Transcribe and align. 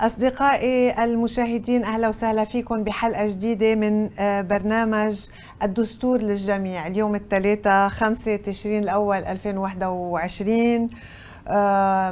أصدقائي 0.00 1.04
المشاهدين 1.04 1.84
أهلا 1.84 2.08
وسهلا 2.08 2.44
فيكم 2.44 2.84
بحلقة 2.84 3.26
جديدة 3.26 3.74
من 3.74 4.10
آه، 4.18 4.40
برنامج 4.40 5.26
الدستور 5.62 6.22
للجميع. 6.22 6.86
اليوم 6.86 7.14
الثلاثاء 7.14 7.88
5 7.88 8.36
تشرين 8.36 8.82
الأول 8.82 9.16
2021 9.16 10.90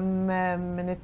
من 0.00 0.96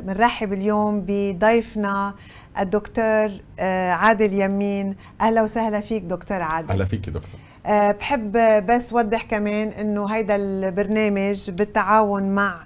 بنرحب 0.00 0.52
اليوم 0.52 1.04
بضيفنا 1.06 2.14
الدكتور 2.58 3.30
آه، 3.58 3.90
عادل 3.90 4.32
يمين. 4.40 4.96
أهلا 5.20 5.42
وسهلا 5.42 5.80
فيك 5.80 6.02
دكتور 6.02 6.42
عادل. 6.42 6.70
أهلا 6.70 6.84
فيك 6.84 7.08
دكتور. 7.08 7.40
آه، 7.66 7.92
بحب 7.92 8.32
بس 8.66 8.92
وضح 8.92 9.22
كمان 9.22 9.68
إنه 9.68 10.06
هيدا 10.06 10.36
البرنامج 10.36 11.50
بالتعاون 11.50 12.22
مع 12.34 12.56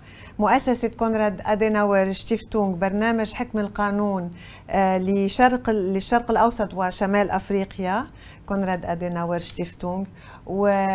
مؤسسة 0.42 0.88
كونراد 0.88 1.40
أديناور 1.46 2.12
شتيفتونغ 2.12 2.74
برنامج 2.74 3.32
حكم 3.32 3.58
القانون 3.58 4.30
آه، 4.70 4.98
لشرق 4.98 5.70
للشرق 5.70 6.30
الأوسط 6.30 6.74
وشمال 6.74 7.30
أفريقيا 7.30 8.06
كونراد 8.46 8.86
أديناور 8.86 9.38
شتيفتونغ. 9.38 10.04
و 10.46 10.86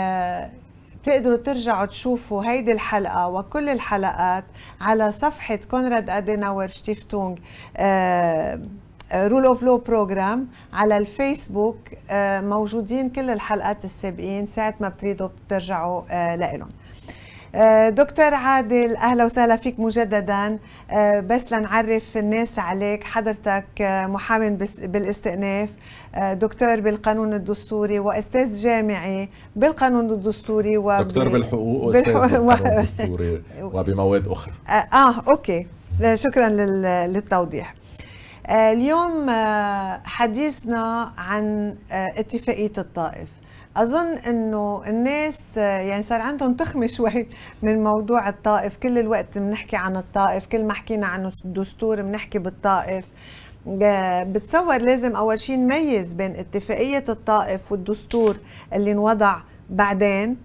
بتقدروا 1.01 1.37
ترجعوا 1.37 1.85
تشوفوا 1.85 2.43
هيدي 2.45 2.71
الحلقة 2.71 3.27
وكل 3.27 3.69
الحلقات 3.69 4.43
على 4.81 5.11
صفحة 5.11 5.55
كونراد 5.71 6.09
أديناور 6.09 6.67
شتيفتونغ 6.67 7.35
Rule 9.13 9.45
of 9.45 9.63
Law 9.63 9.77
Program 9.77 10.47
على 10.73 10.97
الفيسبوك 10.97 11.77
آه، 12.09 12.41
موجودين 12.41 13.09
كل 13.09 13.29
الحلقات 13.29 13.85
السابقين. 13.85 14.45
ساعة 14.45 14.73
ما 14.79 14.89
بتريدوا 14.89 15.29
بترجعوا 15.47 16.01
آه، 16.09 16.35
لإلهم. 16.35 16.69
دكتور 17.89 18.33
عادل 18.33 18.95
أهلا 18.95 19.25
وسهلا 19.25 19.55
فيك 19.55 19.79
مجددا. 19.79 20.57
آه، 20.91 21.19
بس 21.19 21.53
لنعرف 21.53 22.17
الناس 22.17 22.59
عليك 22.59 23.03
حضرتك 23.03 23.65
آه، 23.81 24.07
محامي 24.07 24.49
بالاستئناف 24.81 25.69
دكتور 26.17 26.79
بالقانون 26.79 27.33
الدستوري 27.33 27.99
وأستاذ 27.99 28.61
جامعي 28.61 29.29
بالقانون 29.55 30.09
الدستوري 30.11 30.77
و 30.77 30.97
دكتور 31.01 31.29
بالحقوق 31.29 31.83
وأستاذ 31.83 32.13
بالقانون 32.13 32.67
الدستوري 32.67 33.41
وبمواد 33.61 34.27
أخرى. 34.27 34.53
آه 34.69 35.21
أوكي. 35.27 35.67
شكرا 36.13 36.49
للتوضيح. 37.07 37.73
اليوم 38.49 39.25
حديثنا 40.05 41.11
عن 41.17 41.75
اتفاقية 41.91 42.71
الطائف. 42.77 43.27
أظن 43.77 44.17
إنه 44.17 44.83
الناس 44.87 45.57
يعني 45.57 46.03
صار 46.03 46.21
عندهم 46.21 46.53
تخمة 46.53 46.87
شوي 46.97 47.27
من 47.61 47.83
موضوع 47.83 48.29
الطائف. 48.29 48.77
كل 48.77 48.97
الوقت 48.97 49.37
بنحكي 49.37 49.75
عن 49.75 49.97
الطائف 49.97 50.45
كل 50.45 50.63
ما 50.63 50.73
حكينا 50.73 51.07
عن 51.07 51.31
الدستور 51.45 52.01
بنحكي 52.01 52.39
بالطائف. 52.39 53.05
بتصور 53.65 54.77
لازم 54.77 55.15
أول 55.15 55.39
شيء 55.39 55.57
نميز 55.57 56.13
بين 56.13 56.35
اتفاقية 56.35 57.03
الطائف 57.09 57.71
والدستور 57.71 58.37
اللي 58.73 58.91
انوضع 58.91 59.37
بعدين. 59.69 60.37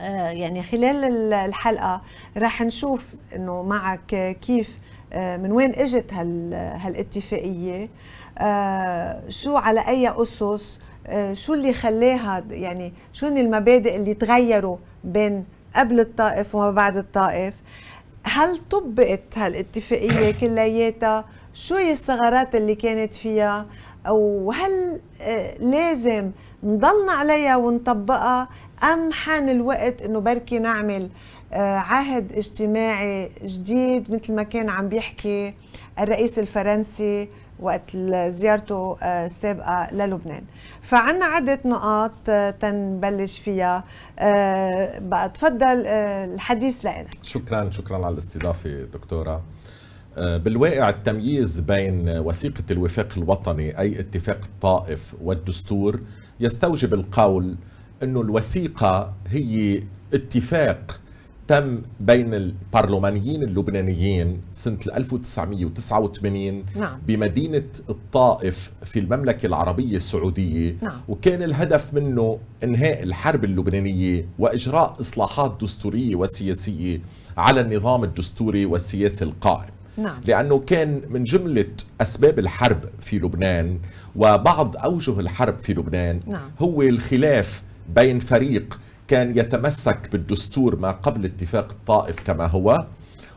آه، 0.00 0.28
يعني 0.30 0.62
خلال 0.62 1.32
الحلقة 1.32 2.02
راح 2.36 2.62
نشوف 2.62 3.14
إنه 3.36 3.62
معك 3.62 4.36
كيف 4.42 4.78
آه، 5.12 5.36
من 5.36 5.52
وين 5.52 5.70
إجت 5.74 6.12
هالاتفاقية. 6.12 7.88
آه، 8.38 9.22
شو 9.28 9.56
على 9.56 9.80
أي 9.88 10.22
أسس 10.22 10.78
آه، 10.80 10.95
شو 11.32 11.54
اللي 11.54 11.74
خلاها 11.74 12.44
يعني 12.50 12.92
شو 13.12 13.26
المبادئ 13.26 13.96
اللي 13.96 14.14
تغيروا 14.14 14.76
بين 15.04 15.44
قبل 15.76 16.00
الطائف 16.00 16.54
وما 16.54 16.70
بعد 16.70 16.96
الطائف؟ 16.96 17.54
هل 18.22 18.58
طبقت 18.70 19.38
هالاتفاقية 19.38 20.30
كلياتها؟ 20.40 21.24
شو 21.54 21.74
هي 21.74 21.92
الثغرات 21.92 22.54
اللي 22.54 22.74
كانت 22.74 23.14
فيها؟ 23.14 23.66
وهل 24.08 25.00
آه، 25.20 25.58
لازم 25.58 26.30
نضلنا 26.62 27.12
عليها 27.12 27.56
ونطبقها؟ 27.56 28.48
أم 28.82 29.12
حان 29.12 29.48
الوقت 29.48 30.02
إنه 30.02 30.18
بركي 30.18 30.58
نعمل 30.58 31.08
آه، 31.52 31.76
عهد 31.76 32.32
اجتماعي 32.32 33.30
جديد 33.44 34.10
مثل 34.10 34.34
ما 34.34 34.42
كان 34.42 34.68
عم 34.70 34.88
بيحكي 34.88 35.54
الرئيس 35.98 36.38
الفرنسي 36.38 37.28
وقت 37.60 37.96
زيارته 38.28 38.96
آه، 39.02 39.26
السابقة 39.26 39.88
للبنان. 39.92 40.42
فعنا 40.82 41.24
عدة 41.24 41.58
نقاط 41.64 42.12
آه، 42.28 42.50
تنبلش 42.50 43.38
فيها. 43.38 43.84
آه، 44.18 44.98
بقى 44.98 45.28
تفضل 45.30 45.86
الحديث 45.86 46.80
لنا 46.84 47.06
شكرا 47.22 47.70
شكرا 47.70 47.96
على 47.96 48.08
الاستضافة 48.12 48.82
دكتورة. 48.82 49.42
بالواقع 50.16 50.88
التمييز 50.88 51.60
بين 51.60 52.08
وثيقة 52.08 52.64
الوفاق 52.70 53.08
الوطني 53.16 53.78
أي 53.78 54.00
اتفاق 54.00 54.38
الطائف 54.44 55.14
والدستور 55.22 56.00
يستوجب 56.40 56.94
القول 56.94 57.56
أن 58.02 58.16
الوثيقة 58.16 59.14
هي 59.28 59.82
اتفاق 60.14 61.00
تم 61.48 61.82
بين 62.00 62.34
البرلمانيين 62.34 63.42
اللبنانيين 63.42 64.40
سنة 64.52 64.78
1989 64.96 66.64
نعم. 66.76 66.98
بمدينة 67.06 67.64
الطائف 67.90 68.72
في 68.84 68.98
المملكة 68.98 69.46
العربية 69.46 69.96
السعودية 69.96 70.76
نعم. 70.82 71.00
وكان 71.08 71.42
الهدف 71.42 71.94
منه 71.94 72.38
إنهاء 72.64 73.02
الحرب 73.02 73.44
اللبنانية 73.44 74.28
وإجراء 74.38 74.96
إصلاحات 75.00 75.56
دستورية 75.62 76.16
وسياسية 76.16 77.00
على 77.36 77.60
النظام 77.60 78.04
الدستوري 78.04 78.66
والسياسي 78.66 79.24
القائم 79.24 79.70
نعم. 79.98 80.20
لأنه 80.26 80.58
كان 80.58 81.00
من 81.10 81.24
جملة 81.24 81.68
أسباب 82.00 82.38
الحرب 82.38 82.80
في 83.00 83.18
لبنان 83.18 83.78
وبعض 84.16 84.76
أوجه 84.76 85.20
الحرب 85.20 85.58
في 85.58 85.74
لبنان 85.74 86.20
نعم. 86.26 86.50
هو 86.58 86.82
الخلاف 86.82 87.62
بين 87.94 88.18
فريق 88.18 88.78
كان 89.08 89.38
يتمسك 89.38 90.08
بالدستور 90.12 90.76
ما 90.76 90.90
قبل 90.90 91.24
اتفاق 91.24 91.70
الطائف 91.70 92.20
كما 92.20 92.46
هو 92.46 92.86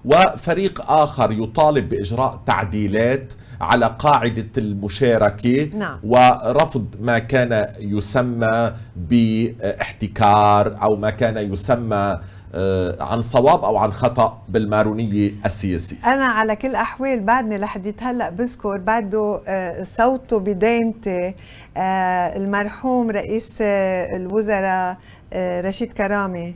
وفريق 0.06 0.91
آخر 0.91 1.31
يطالب 1.31 1.90
بإجراء 1.90 2.41
تعديلات 2.46 3.34
على 3.62 3.96
قاعدة 4.00 4.50
المشاركة 4.57 5.69
نعم. 5.74 6.00
ورفض 6.03 6.96
ما 7.02 7.19
كان 7.19 7.74
يسمى 7.80 8.74
باحتكار 8.96 10.81
أو 10.81 10.96
ما 10.96 11.09
كان 11.09 11.53
يسمى 11.53 12.19
آه، 12.56 13.03
عن 13.03 13.22
صواب 13.22 13.63
أو 13.63 13.78
عن 13.78 13.91
خطأ 13.91 14.41
بالمارونية 14.50 15.31
السياسية 15.46 15.97
أنا 16.06 16.25
على 16.25 16.56
كل 16.56 16.68
الاحوال 16.68 17.19
بعدني 17.19 17.57
لحديت 17.57 18.03
هلأ 18.03 18.30
بذكر 18.30 18.78
بعده 18.78 19.41
آه، 19.47 19.84
صوته 19.84 20.40
بدينتي 20.40 21.36
آه، 21.78 22.38
المرحوم 22.38 23.12
رئيس 23.12 23.62
الوزراء 23.62 24.97
رشيد 25.35 25.94
كرامي 25.94 26.56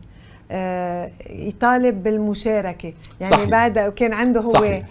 يطالب 1.29 2.03
بالمشاركة 2.03 2.93
يعني 3.21 3.33
صحيح. 3.33 3.49
بعد 3.49 3.79
كان 3.79 4.13
عنده 4.13 4.41
هو 4.41 4.53
صحيح. 4.53 4.85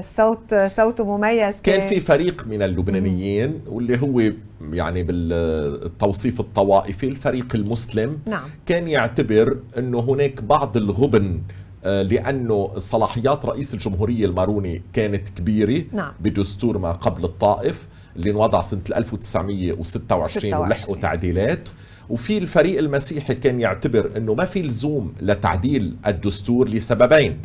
صوت 0.00 0.54
صوته 0.54 1.16
مميز 1.16 1.54
كان 1.62 1.88
في 1.88 2.00
فريق 2.00 2.46
من 2.46 2.62
اللبنانيين 2.62 3.60
واللي 3.66 4.02
هو 4.02 4.32
يعني 4.72 5.02
بالتوصيف 5.02 6.40
الطوائفي 6.40 7.08
الفريق 7.08 7.54
المسلم 7.54 8.18
نعم. 8.26 8.48
كان 8.66 8.88
يعتبر 8.88 9.58
إنه 9.78 10.00
هناك 10.00 10.42
بعض 10.42 10.76
الغبن 10.76 11.40
آه، 11.84 12.02
لأنه 12.02 12.78
صلاحيات 12.78 13.46
رئيس 13.46 13.74
الجمهورية 13.74 14.26
الماروني 14.26 14.82
كانت 14.92 15.28
كبيرة 15.28 15.84
نعم. 15.92 16.12
بدستور 16.20 16.78
ما 16.78 16.92
قبل 16.92 17.24
الطائف 17.24 17.86
اللي 18.16 18.30
انوضع 18.30 18.60
سنة 18.60 18.80
1926 18.96 20.54
ولحقوا 20.54 20.96
تعديلات 20.96 21.68
وفي 22.10 22.38
الفريق 22.38 22.78
المسيحي 22.78 23.34
كان 23.34 23.60
يعتبر 23.60 24.10
إنه 24.16 24.34
ما 24.34 24.44
في 24.44 24.62
لزوم 24.62 25.14
لتعديل 25.20 25.96
الدستور 26.06 26.68
لسببين. 26.68 27.38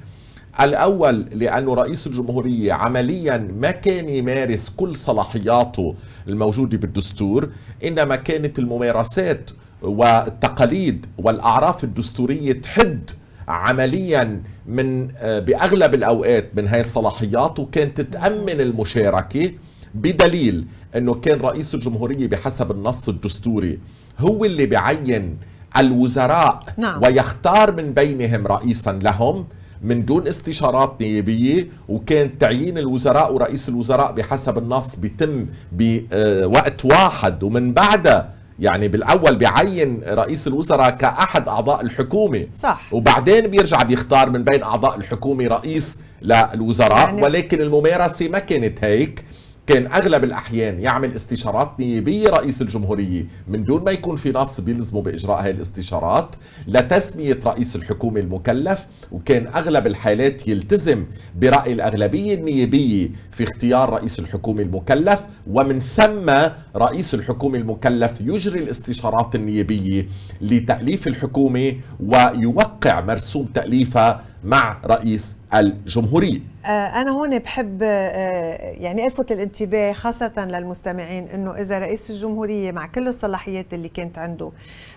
الأول 0.61 1.21
لأنه 1.21 1.73
رئيس 1.73 2.07
الجمهورية 2.07 2.73
عمليا 2.73 3.37
ما 3.37 3.71
كان 3.71 4.09
يمارس 4.09 4.69
كل 4.77 4.95
صلاحياته 4.95 5.95
الموجودة 6.27 6.77
بالدستور 6.77 7.49
إنما 7.83 8.15
كانت 8.15 8.59
الممارسات 8.59 9.51
والتقاليد 9.81 11.05
والأعراف 11.17 11.83
الدستورية 11.83 12.53
تحد 12.53 13.09
عمليا 13.47 14.41
من 14.67 15.07
آه، 15.17 15.39
بأغلب 15.39 15.93
الأوقات 15.93 16.49
من 16.57 16.67
هاي 16.67 16.79
الصلاحيات 16.79 17.59
وكانت 17.59 18.01
تتأمن 18.01 18.61
المشاركة 18.61 19.51
بدليل 19.95 20.65
إنه 20.95 21.13
كان 21.13 21.39
رئيس 21.39 21.75
الجمهورية 21.75 22.27
بحسب 22.27 22.71
النص 22.71 23.09
الدستوري. 23.09 23.79
هو 24.19 24.45
اللي 24.45 24.65
بيعين 24.65 25.37
الوزراء 25.77 26.63
نعم. 26.77 27.01
ويختار 27.03 27.71
من 27.71 27.93
بينهم 27.93 28.47
رئيسا 28.47 28.91
لهم 29.03 29.45
من 29.81 30.05
دون 30.05 30.27
استشارات 30.27 30.95
نيابية 31.01 31.67
وكان 31.89 32.37
تعيين 32.37 32.77
الوزراء 32.77 33.33
ورئيس 33.33 33.69
الوزراء 33.69 34.11
بحسب 34.11 34.57
النص 34.57 34.95
بيتم 34.95 35.45
بوقت 35.71 36.85
واحد. 36.85 37.43
ومن 37.43 37.73
بعدها 37.73 38.29
يعني 38.59 38.87
بالأول 38.87 39.35
بيعين 39.35 40.01
رئيس 40.07 40.47
الوزراء 40.47 40.89
كأحد 40.89 41.47
أعضاء 41.47 41.81
الحكومة. 41.81 42.45
صح. 42.61 42.81
وبعدين 42.93 43.47
بيرجع 43.47 43.83
بيختار 43.83 44.29
من 44.29 44.43
بين 44.43 44.63
أعضاء 44.63 44.95
الحكومة 44.97 45.47
رئيس 45.47 45.99
للوزراء 46.21 46.97
يعني- 46.99 47.21
ولكن 47.23 47.61
الممارسة 47.61 48.27
ما 48.27 48.39
كانت 48.39 48.83
هيك. 48.83 49.25
كان 49.67 49.87
أغلب 49.87 50.23
الأحيان 50.23 50.79
يعمل 50.79 51.15
استشارات 51.15 51.71
نيابية 51.79 52.29
رئيس 52.29 52.61
الجمهورية. 52.61 53.25
من 53.47 53.63
دون 53.63 53.83
ما 53.83 53.91
يكون 53.91 54.15
في 54.15 54.31
نص 54.31 54.61
بيلزمه 54.61 55.01
بإجراء 55.01 55.43
هاي 55.43 55.51
الاستشارات 55.51 56.35
لتسمية 56.67 57.39
رئيس 57.45 57.75
الحكومة 57.75 58.19
المكلف 58.19 58.87
وكان 59.11 59.47
أغلب 59.47 59.87
الحالات 59.87 60.47
يلتزم 60.47 61.05
برأي 61.35 61.73
الأغلبية 61.73 62.33
النيابية 62.33 63.09
في 63.31 63.43
اختيار 63.43 63.89
رئيس 63.89 64.19
الحكومة 64.19 64.61
المكلف 64.61 65.25
ومن 65.47 65.79
ثم 65.79 66.31
رئيس 66.75 67.13
الحكومة 67.13 67.57
المكلف 67.57 68.21
يجري 68.21 68.59
الاستشارات 68.59 69.35
النيابية 69.35 70.07
لتأليف 70.41 71.07
الحكومة 71.07 71.73
ويوقع 71.99 73.01
مرسوم 73.01 73.45
تأليفها 73.45 74.23
مع 74.43 74.77
رئيس 74.85 75.37
الجمهورية. 75.55 76.54
أنا 76.71 77.11
هون 77.11 77.39
بحب 77.39 77.79
آه، 77.83 78.71
يعني 78.79 79.05
ألفت 79.05 79.31
الانتباه 79.31 79.93
خاصة 79.93 80.31
للمستمعين 80.37 81.27
إنه 81.33 81.51
إذا 81.61 81.79
رئيس 81.79 82.09
الجمهورية 82.09 82.71
مع 82.71 82.85
كل 82.87 83.07
الصلاحيات 83.07 83.73
اللي 83.73 83.89
كانت 83.89 84.17
عنده 84.17 84.51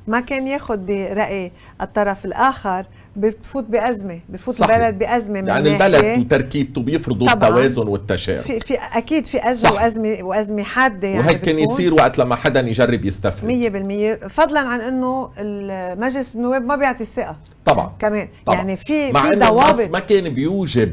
ما 0.06 0.20
كان 0.20 0.46
ياخذ 0.46 0.76
برأي 0.76 1.52
الطرف 1.80 2.24
الآخر 2.24 2.86
بتفوت 3.16 3.64
بأزمة 3.64 4.20
بفوت 4.28 4.54
صحيح. 4.54 4.74
البلد 4.76 4.98
بأزمة 4.98 5.40
من 5.40 5.48
يعني. 5.48 5.72
البلد 5.74 6.18
وتركيبته 6.20 6.80
بيفرضوا. 6.82 7.32
التوازن 7.32 7.88
والتشارك 7.88 8.40
في 8.44 8.60
في 8.60 8.74
أكيد 8.74 9.26
في 9.26 9.50
أزمة 9.50 9.70
صح. 9.70 9.82
وأزمة 9.82 10.18
وأزمة 10.22 10.62
حادة 10.62 11.08
يعني 11.08 11.20
وهيك 11.20 11.40
كان. 11.40 11.58
يصير 11.58 11.94
وقت 11.94 12.18
لما 12.18 12.36
حدا 12.36 12.60
يجرب 12.60 13.04
يستفرد 13.04 13.50
100% 14.24 14.28
فضلا 14.28 14.60
عن 14.60 14.80
إنه 14.80 15.30
مجلس 16.00 16.34
النواب 16.34 16.62
ما 16.62 16.76
بيعطي 16.76 17.00
الثقة 17.00 17.36
طبعا 17.64 17.92
كمان 17.98 18.28
طبعا. 18.46 18.56
يعني 18.58 18.76
في 18.76 19.12
مع 19.12 19.30
في 19.30 19.36
ضوابط 19.36 19.90
ما 19.90 19.98
كان 19.98 20.28
بيوجب 20.28 20.92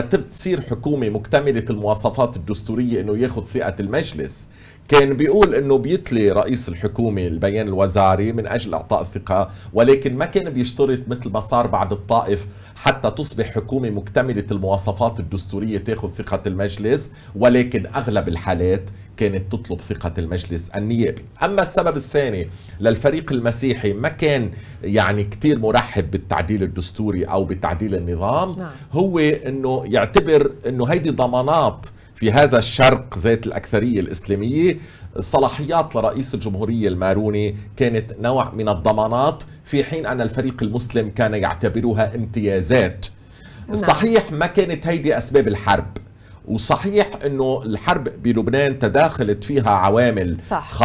تصير 0.00 0.60
حكومة 0.60 1.08
مكتملة 1.08 1.64
المواصفات 1.70 2.36
الدستورية 2.36 3.00
إنه 3.00 3.18
ياخذ 3.18 3.44
ثقة 3.44 3.74
المجلس. 3.80 4.48
كان 4.88 5.14
بيقول 5.14 5.54
إنه 5.54 5.78
بيتلي 5.78 6.32
رئيس 6.32 6.68
الحكومة 6.68 7.26
البيان 7.26 7.68
الوزاري 7.68 8.32
من 8.32 8.46
أجل 8.46 8.74
إعطاء 8.74 9.02
الثقة 9.02 9.50
ولكن 9.72 10.16
ما 10.16 10.24
كان 10.24 10.50
بيشترط 10.50 10.98
مثل 11.08 11.30
ما 11.30 11.40
صار 11.40 11.66
بعد 11.66 11.92
الطائف 11.92 12.46
حتى 12.76 13.10
تصبح 13.10 13.54
حكومة 13.54 13.90
مكتملة 13.90 14.44
المواصفات 14.50 15.20
الدستورية 15.20 15.78
تأخذ 15.78 16.08
ثقة 16.08 16.42
المجلس 16.46 17.10
ولكن 17.36 17.86
أغلب 17.86 18.28
الحالات 18.28 18.90
كانت 19.16 19.52
تطلب 19.52 19.80
ثقة 19.80 20.12
المجلس 20.18 20.68
النيابي 20.68 21.24
أما 21.44 21.62
السبب 21.62 21.96
الثاني 21.96 22.48
للفريق 22.80 23.32
المسيحي 23.32 23.92
ما 23.92 24.08
كان 24.08 24.50
يعني 24.82 25.24
كتير 25.24 25.58
مرحب 25.58 26.10
بالتعديل 26.10 26.62
الدستوري 26.62 27.24
أو 27.24 27.44
بتعديل 27.44 27.94
النظام 27.94 28.58
نعم. 28.58 28.70
هو 28.92 29.18
أنه 29.18 29.82
يعتبر 29.86 30.52
أنه 30.66 30.84
هيدي 30.86 31.10
ضمانات 31.10 31.86
في 32.16 32.32
هذا 32.32 32.58
الشرق 32.58 33.18
ذات 33.18 33.46
الأكثرية 33.46 34.00
الإسلامية 34.00 34.78
الصلاحيات 35.16 35.96
لرئيس 35.96 36.34
الجمهورية 36.34 36.88
الماروني 36.88 37.56
كانت 37.76 38.12
نوع 38.20 38.54
من 38.54 38.68
الضمانات 38.68 39.44
في 39.64 39.84
حين 39.84 40.06
أن 40.06 40.20
الفريق 40.20 40.62
المسلم 40.62 41.10
كان 41.10 41.34
يعتبرها 41.34 42.14
امتيازات 42.14 43.06
نعم. 43.68 43.76
صحيح 43.76 44.32
ما 44.32 44.46
كانت 44.46 44.86
هيدي 44.86 45.18
أسباب 45.18 45.48
الحرب 45.48 45.86
وصحيح 46.48 47.10
إنه 47.24 47.62
الحرب 47.62 48.22
بلبنان 48.22 48.78
تداخلت 48.78 49.44
فيها 49.44 49.70
عوامل 49.70 50.40
صح. 50.40 50.70
صح. 50.70 50.78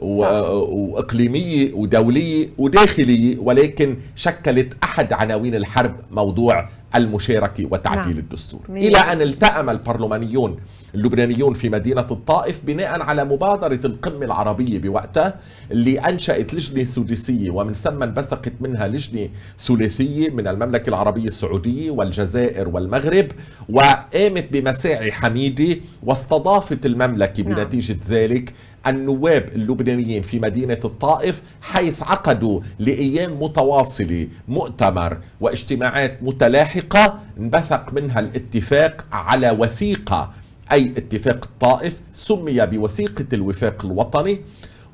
وإقليمية 0.00 1.72
ودولية 1.74 2.48
وداخلية 2.58 3.38
ولكن 3.38 3.96
شكلت 4.16 4.76
أحد 4.84 5.12
عناوين 5.12 5.54
الحرب 5.54 5.96
موضوع 6.10 6.68
المشاركة 6.94 7.68
وتعديل 7.70 8.12
نعم. 8.12 8.18
الدستور 8.18 8.60
مية 8.68 8.88
إلى 8.88 8.98
أن 8.98 9.22
التأم 9.22 9.70
البرلمانيون 9.70 10.56
اللبنانيون 10.94 11.54
في 11.54 11.68
مدينة 11.68 12.06
الطائف 12.10 12.60
بناء 12.64 13.02
على 13.02 13.24
مبادرة 13.24 13.80
القمة 13.84 14.24
العربية 14.24 14.78
بوقتها 14.78 15.34
اللي 15.70 15.98
أنشأت 15.98 16.54
لجنة 16.54 16.84
سداسية 16.84 17.50
ومن 17.50 17.72
ثم 17.72 18.02
انبثقت 18.02 18.52
منها 18.60 18.88
لجنة 18.88 19.28
ثلاثية 19.66 20.30
من 20.30 20.48
المملكة 20.48 20.88
العربية 20.88 21.24
السعودية 21.24 21.90
والجزائر 21.90 22.68
والمغرب 22.68 23.26
وقامت 23.68 24.52
بمساعي 24.52 25.12
حميدة 25.12 25.76
واستضافت 26.02 26.86
المملكة 26.86 27.42
نعم. 27.42 27.54
بنتيجة 27.54 27.96
ذلك 28.08 28.52
النواب 28.86 29.48
اللبنانيين 29.54 30.22
في 30.22 30.38
مدينة 30.38 30.80
الطائف 30.84 31.42
حيث 31.62 32.02
عقدوا 32.02 32.60
لأيام 32.78 33.42
متواصلة 33.42 34.28
مؤتمر 34.48 35.18
واجتماعات 35.40 36.22
متلاحقة 36.22 37.18
انبثق 37.38 37.92
منها 37.92 38.20
الاتفاق 38.20 39.04
على 39.12 39.50
وثيقة 39.50 40.32
أي 40.72 40.92
اتفاق 40.96 41.44
الطائف 41.44 42.00
سمي 42.12 42.66
بوثيقة 42.66 43.26
الوفاق 43.32 43.84
الوطني 43.84 44.40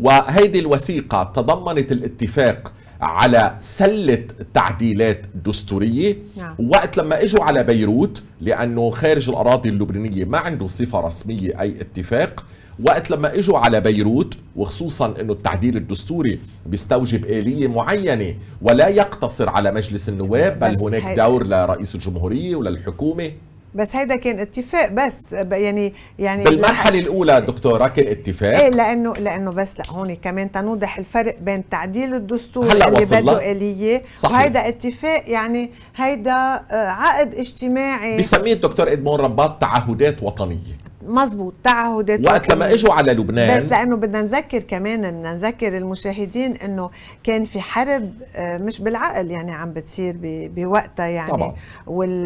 وهيدي 0.00 0.58
الوثيقة 0.58 1.32
تضمنت 1.36 1.92
الاتفاق 1.92 2.72
على 3.00 3.56
سلة 3.60 4.24
تعديلات 4.54 5.26
دستورية 5.44 6.16
نعم. 6.36 6.54
وقت 6.58 6.96
لما 6.96 7.22
إجوا 7.22 7.44
على 7.44 7.64
بيروت 7.64 8.22
لأنه 8.40 8.90
خارج 8.90 9.28
الأراضي 9.28 9.68
اللبنانية 9.68 10.24
ما 10.24 10.38
عنده 10.38 10.66
صفة 10.66 11.00
رسمية 11.00 11.60
أي 11.60 11.70
اتفاق 11.80 12.46
وقت 12.84 13.10
لما 13.10 13.34
اجوا 13.34 13.58
على 13.58 13.80
بيروت 13.80 14.34
وخصوصا 14.56 15.14
إنه 15.20 15.32
التعديل 15.32 15.76
الدستوري 15.76 16.40
بيستوجب 16.66 17.24
آلية 17.24 17.68
معينة 17.68 18.34
ولا 18.62 18.88
يقتصر 18.88 19.48
على 19.48 19.72
مجلس 19.72 20.08
النواب 20.08 20.58
بل 20.58 20.78
هناك 20.80 21.16
دور 21.16 21.46
لرئيس 21.46 21.94
الجمهورية 21.94 22.56
وللحكومة 22.56 23.30
بس 23.74 23.96
هيدا 23.96 24.16
كان 24.16 24.38
اتفاق 24.40 24.88
بس 24.88 25.32
يعني 25.32 25.92
يعني 26.18 26.44
بالمرحلة 26.44 26.98
الأولى 26.98 27.40
دكتورة 27.40 27.88
كان 27.88 28.08
اتفاق 28.08 28.60
إيه 28.60 28.68
لأنه 28.68 29.12
لأنه 29.14 29.50
بس 29.50 29.78
لا 29.78 29.84
هون 29.90 30.14
كمان 30.14 30.52
تنوضح 30.52 30.98
الفرق 30.98 31.38
بين 31.40 31.68
تعديل 31.68 32.14
الدستور 32.14 32.64
هلأ 32.64 32.88
اللي. 32.88 33.22
بده 33.22 33.52
آلية 33.52 34.02
صحيح. 34.18 34.36
وهيدا 34.38 34.68
اتفاق 34.68 35.24
يعني 35.26 35.70
هيدا 35.96 36.32
آه، 36.32 36.88
عقد 36.88 37.34
اجتماعي 37.34 38.18
بسميه 38.18 38.52
الدكتور 38.52 38.92
إدمون 38.92 39.20
رباط 39.20 39.60
تعهدات 39.60 40.22
وطنية 40.22 40.85
مزبوط 41.08 41.54
تعهدات 41.64 42.26
وقت 42.26 42.52
لما. 42.52 42.72
إجوا 42.74 42.92
على 42.92 43.12
لبنان 43.12 43.58
بس 43.58 43.64
لأنه 43.64 43.96
بدنا 43.96 44.22
نذكر 44.22 44.58
كمان 44.58 45.00
بدنا 45.00 45.32
نذكر 45.32 45.76
المشاهدين 45.76 46.56
إنه 46.56 46.90
كان 47.24 47.44
في 47.44 47.60
حرب 47.60 48.12
آه، 48.36 48.58
مش 48.58 48.80
بالعقل 48.80 49.30
يعني 49.30 49.52
عم 49.52 49.72
بتصير 49.72 50.16
بوقتها 50.22 51.06
يعني 51.06 51.30
طبعاً. 51.30 51.54
وال 51.86 52.22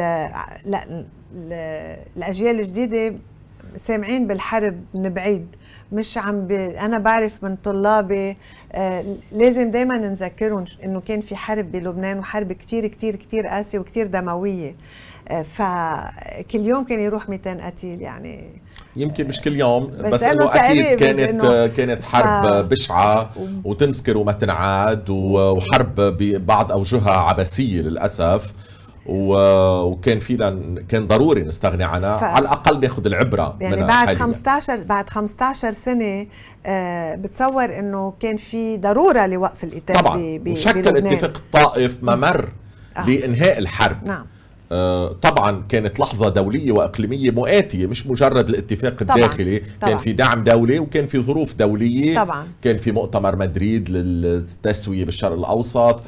لا 0.64 0.84
ال- 1.36 1.96
الأجيال 2.16 2.58
الجديدة 2.60 3.14
سامعين 3.76 4.26
بالحرب 4.26 4.80
من 4.94 5.08
بعيد 5.08 5.46
مش 5.92 6.18
عم 6.18 6.40
ب... 6.46 6.52
أنا 6.52 6.98
بعرف 6.98 7.32
من 7.44 7.56
طلابي 7.56 8.36
آه 8.72 9.04
لازم 9.32 9.70
دائما 9.70 9.98
نذكرهم 9.98 10.64
إنه 10.84 11.00
كان 11.00 11.20
في 11.20 11.36
حرب 11.36 11.72
بلبنان 11.72 12.18
وحرب 12.18 12.52
كتير 12.52 12.86
كتير 12.86 13.16
كتير 13.16 13.46
قاسية 13.46 13.78
وكتير 13.78 14.06
دموية 14.06 14.74
فكل 15.54 16.58
يوم 16.60 16.84
كان 16.84 17.00
يروح 17.00 17.28
200 17.28 17.66
قتيل 17.66 18.00
يعني 18.00 18.60
يمكن 18.96 19.28
مش 19.28 19.40
كل 19.40 19.56
يوم 19.56 19.86
بس 19.86 20.12
بس, 20.12 20.22
إنه 20.22 20.54
أكيد 20.54 20.84
كانت 20.98 21.42
إنه- 21.42 21.76
كانت 21.76 22.04
حرب 22.04 22.48
ف- 22.48 22.66
بشعة 22.66 23.30
وتنسكر 23.64 24.16
وما 24.16 24.32
تنعاد 24.32 25.10
وحرب 25.10 25.94
ببعض 26.00 26.72
أوجهها 26.72 27.10
عبثيه 27.12 27.80
للأسف 27.82 28.52
وكان 29.06 30.18
فينا 30.18 30.60
كان 30.88 31.06
ضروري 31.06 31.42
نستغني 31.42 31.84
عنها 31.84 32.18
ف- 32.18 32.24
على 32.24 32.38
الأقل 32.42 32.80
ناخذ 32.80 33.06
العبرة 33.06 33.56
يعني 33.60 33.76
منها 33.76 33.86
بعد 33.88 34.06
حالياً. 34.06 34.18
15 34.22 34.82
بعد 34.82 35.10
15 35.10 35.72
سنة 35.72 36.26
آه 36.66 37.14
بتصور 37.14 37.64
إنه 37.78 38.12
كان 38.20 38.36
في 38.36 38.76
ضرورة 38.76 39.26
لوقف 39.26 39.64
القتال 39.64 39.94
طبعا 39.96 40.16
ب- 40.16 40.44
ب- 40.44 40.48
وشكل. 40.48 40.96
اتفاق 40.96 41.36
الطائف 41.36 41.98
ممر 42.02 42.48
آه. 42.96 43.06
لإنهاء 43.08 43.58
الحرب 43.58 44.04
نعم 44.06 44.26
طبعا 45.22 45.62
كانت 45.68 46.00
لحظة 46.00 46.28
دولية 46.28 46.72
وإقليمية 46.72 47.30
مؤاتية 47.30 47.86
مش 47.86 48.06
مجرد 48.06 48.48
الاتفاق 48.48 49.02
طبعاً، 49.02 49.16
الداخلي. 49.16 49.58
طبعاً. 49.58 49.90
كان 49.90 49.98
في 49.98 50.12
دعم 50.12 50.44
دولي 50.44 50.78
وكان 50.78 51.06
في 51.06 51.20
ظروف 51.20 51.54
دولية. 51.54 52.16
طبعاً. 52.16 52.46
كان 52.62 52.76
في 52.76 52.92
مؤتمر 52.92 53.36
مدريد 53.36 53.90
للتسوية 53.90 55.04
بالشرق 55.04 55.32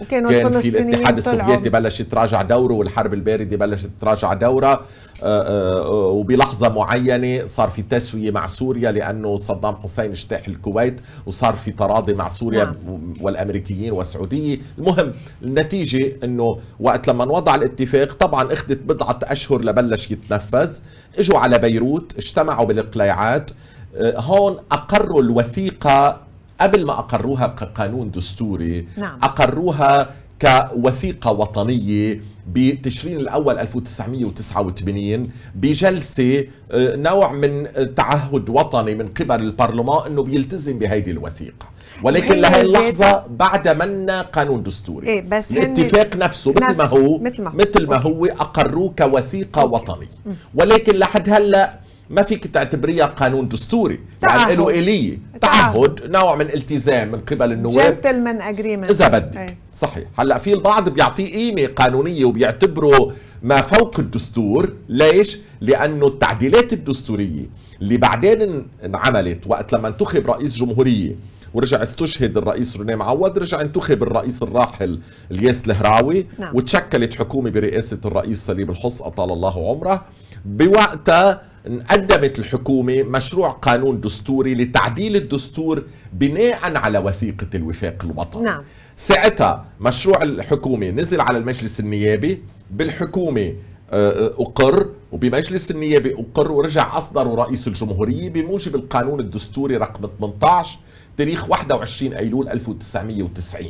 وكانوا 0.01 0.31
كان 0.31 0.61
في 0.61 0.69
الاتحاد 0.69 1.17
السوفيتي 1.19 1.71
بلش 1.71 2.01
يتراجع 2.01 2.43
دوره 2.43 2.75
والحرب 2.75 3.15
الباردة 3.15 3.57
بلشت 3.57 3.91
تراجع 4.01 4.33
دورها 4.35 4.81
آه، 5.23 5.83
آه، 5.85 6.07
وبلحظة 6.07 6.69
معينة 6.69 7.47
صار 7.47 7.69
في 7.69 7.83
تسوية 7.83 8.31
مع 8.31 8.47
سوريا 8.47 8.93
لأنه 8.93 9.37
صدام 9.37 9.77
حسين 9.77 10.11
اجتاح 10.11 10.49
الكويت 10.49 11.01
وصار 11.27 11.55
في 11.55 11.71
تراضي 11.71 12.15
مع 12.15 12.29
سوريا 12.29 12.65
نعم. 12.65 13.15
والأمريكيين 13.21 13.93
والسعودية، 13.93 14.59
المهم 14.79 15.13
النتيجة 15.43 16.17
إنه 16.25 16.59
وقت 16.81 17.09
لما 17.09 17.25
وضع 17.25 17.55
الاتفاق 17.55 18.13
طبعا 18.13 18.53
أخذت 18.53 18.79
بضعة 18.79 19.19
أشهر 19.23 19.61
لبلش 19.63 20.11
يتنفذ، 20.11 20.79
إجوا 21.19 21.39
على 21.39 21.59
بيروت 21.59 22.13
اجتمعوا 22.19 22.67
بالاقلاعات، 22.67 23.51
آه، 23.97 24.21
هون 24.21 24.57
أقروا 24.73 25.23
الوثيقة 25.23 26.21
قبل 26.61 26.87
ما 26.87 26.93
أقروها 26.93 27.47
كقانون 27.47 28.11
دستوري 28.11 28.89
نعم. 28.97 29.19
أقروها 29.23 30.11
كوثيقة 30.43 31.33
وطنية 31.33 32.21
بتشرين 32.53 33.17
الأول 33.17 33.59
1989 33.59 35.31
بجلسة 35.55 36.45
آه، 36.73 36.97
نوع 36.97 37.33
من 37.33 37.69
تعهد 37.95 38.51
وطني 38.51 38.95
من 38.95 39.09
قبل 39.09 39.35
البرلمان 39.41 40.07
أنه 40.07 40.23
بيلتزم 40.23 40.79
بهيدي 40.79 41.11
الوثيقة. 41.11 41.67
ولكن 42.03 42.35
لهي 42.35 42.61
اللحظة 42.61 43.25
بعد 43.31 43.69
منا 43.69 44.23
قانون 44.23 44.63
دستوري. 44.63 45.07
إيه، 45.07 45.21
بس 45.21 45.51
الاتفاق 45.53 46.17
نفسه 46.17 46.53
مثل 46.53 46.77
ما 46.77 46.85
هو 46.85 47.19
مثل 47.19 47.43
ما 47.43 47.51
هو. 47.51 47.55
مثل 47.57 47.87
ما 47.87 47.97
okay. 47.97 48.09
هو 48.09 48.27
أقروه 48.27 48.95
كوثيقة 48.99 49.65
وطنية. 49.65 50.07
ولكن 50.55 50.97
لحد 50.97 51.31
هلأ 51.31 51.82
ما 52.13 52.23
فيك 52.23 52.47
تعتبريها 52.47 53.07
قانون 53.07 53.49
دستوري. 53.49 54.01
تعهد. 54.21 54.41
يعني 54.41 54.55
له 54.57 54.69
إلية 54.71 55.19
تعهد. 55.41 56.01
نوع 56.11 56.37
من 56.37 56.47
التزام 56.55 57.13
من 57.13 57.21
قبل 57.21 57.53
النواب. 57.53 57.95
gentleman 57.95 58.41
agreement. 58.43 58.91
إذا 58.91 59.09
بدك. 59.09 59.57
صحيح. 59.75 60.05
هلأ 60.19 60.39
في 60.39 60.53
البعض 60.55 60.89
بيعطيه 60.89 61.35
قيمة 61.35 61.67
قانونية 61.67 62.25
وبيعتبره 62.25 63.13
ما 63.43 63.61
فوق 63.63 64.01
الدستور. 64.01 64.73
ليش؟ 64.89 65.39
لأنه 65.61 66.07
التعديلات 66.07 66.73
الدستورية 66.73 67.47
اللي 67.83 67.97
بعدين 67.97 68.43
ان- 68.43 68.67
انعملت 68.85 69.47
وقت 69.47 69.73
لما 69.73 69.89
انتخب 69.89 70.27
رئيس 70.31 70.57
جمهورية 70.57 71.17
ورجع 71.55 71.83
استشهد 71.83 72.37
الرئيس 72.37 72.77
روني 72.77 72.97
معود 72.97 73.39
رجع 73.39 73.61
انتخب 73.61 74.03
الرئيس 74.03 74.43
الراحل 74.43 75.01
الياس 75.31 75.63
الهراوي 75.67 76.27
نعم. 76.39 76.57
وتشكلت 76.57 77.15
حكومة 77.15 77.51
برئاسة 77.51 77.99
الرئيس 78.05 78.47
سليم 78.47 78.71
الحص 78.71 79.03
أطال 79.03 79.33
الله 79.33 79.71
عمره. 79.71 80.05
بوقتها 80.45 81.43
قدمت 81.67 82.39
الحكومة 82.39 83.03
مشروع 83.03 83.51
قانون 83.51 84.01
دستوري 84.01 84.55
لتعديل 84.55 85.17
الدستور 85.17 85.85
بناء 86.13 86.77
على 86.77 86.99
وثيقة 86.99 87.47
الوفاق 87.55 88.05
الوطني 88.05 88.43
نعم. 88.43 88.63
ساعتها 88.97 89.65
مشروع 89.81 90.23
الحكومة 90.23 90.91
نزل 90.91 91.21
على 91.21 91.39
المجلس 91.39 91.81
النيابي 91.81 92.43
بالحكومة 92.71 93.55
آه، 93.91 94.27
أقر 94.39 94.89
وبمجلس 95.13 95.71
النيابي 95.71 96.15
أقر 96.15 96.53
ورجع 96.53 96.99
أصدره 96.99 97.35
رئيس 97.35 97.69
الجمهورية 97.69 98.31
بموجب 98.31 98.75
القانون 98.75 99.21
الدستوري 99.21 99.77
رقم 99.77 100.09
18 100.19 100.79
تاريخ 101.17 101.51
21 101.51 102.13
أيلول 102.13 102.49
1990 102.49 103.67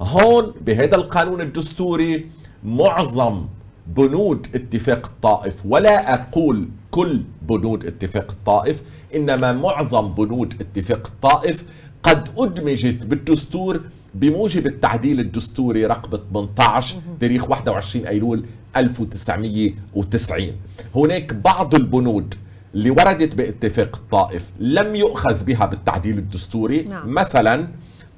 هون 0.00 0.54
بهذا 0.60 0.96
القانون 0.96 1.40
الدستوري 1.40 2.26
معظم 2.64 3.46
بنود 3.86 4.46
اتفاق 4.54 5.06
الطائف 5.06 5.66
ولا 5.66 6.14
أقول 6.14 6.68
كل 6.90 7.22
بنود 7.42 7.86
اتفاق 7.86 8.30
الطائف 8.30 8.82
إنما 9.14 9.52
معظم 9.52 10.14
بنود 10.14 10.54
اتفاق 10.60 11.06
الطائف 11.06 11.64
قد 12.02 12.28
أدمجت 12.38 13.06
بالدستور 13.06 13.80
بموجب 14.14 14.66
التعديل 14.66 15.20
الدستوري 15.20 15.86
رقم 15.86 16.18
18 16.32 16.96
تاريخ 17.20 17.50
21 17.50 18.06
أيلول 18.06 18.44
1990 18.76 20.52
هناك 20.94 21.34
بعض 21.34 21.74
البنود 21.74 22.34
اللي 22.74 22.90
وردت 22.90 23.34
باتفاق 23.34 23.96
الطائف 23.96 24.50
لم 24.58 24.94
يؤخذ 24.96 25.44
بها 25.44 25.66
بالتعديل 25.66 26.18
الدستوري 26.18 26.82
نعم. 26.82 27.14
مثلا 27.14 27.68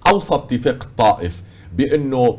أوصى 0.07 0.35
اتفاق 0.35 0.83
الطائف 0.83 1.43
بأنه 1.77 2.39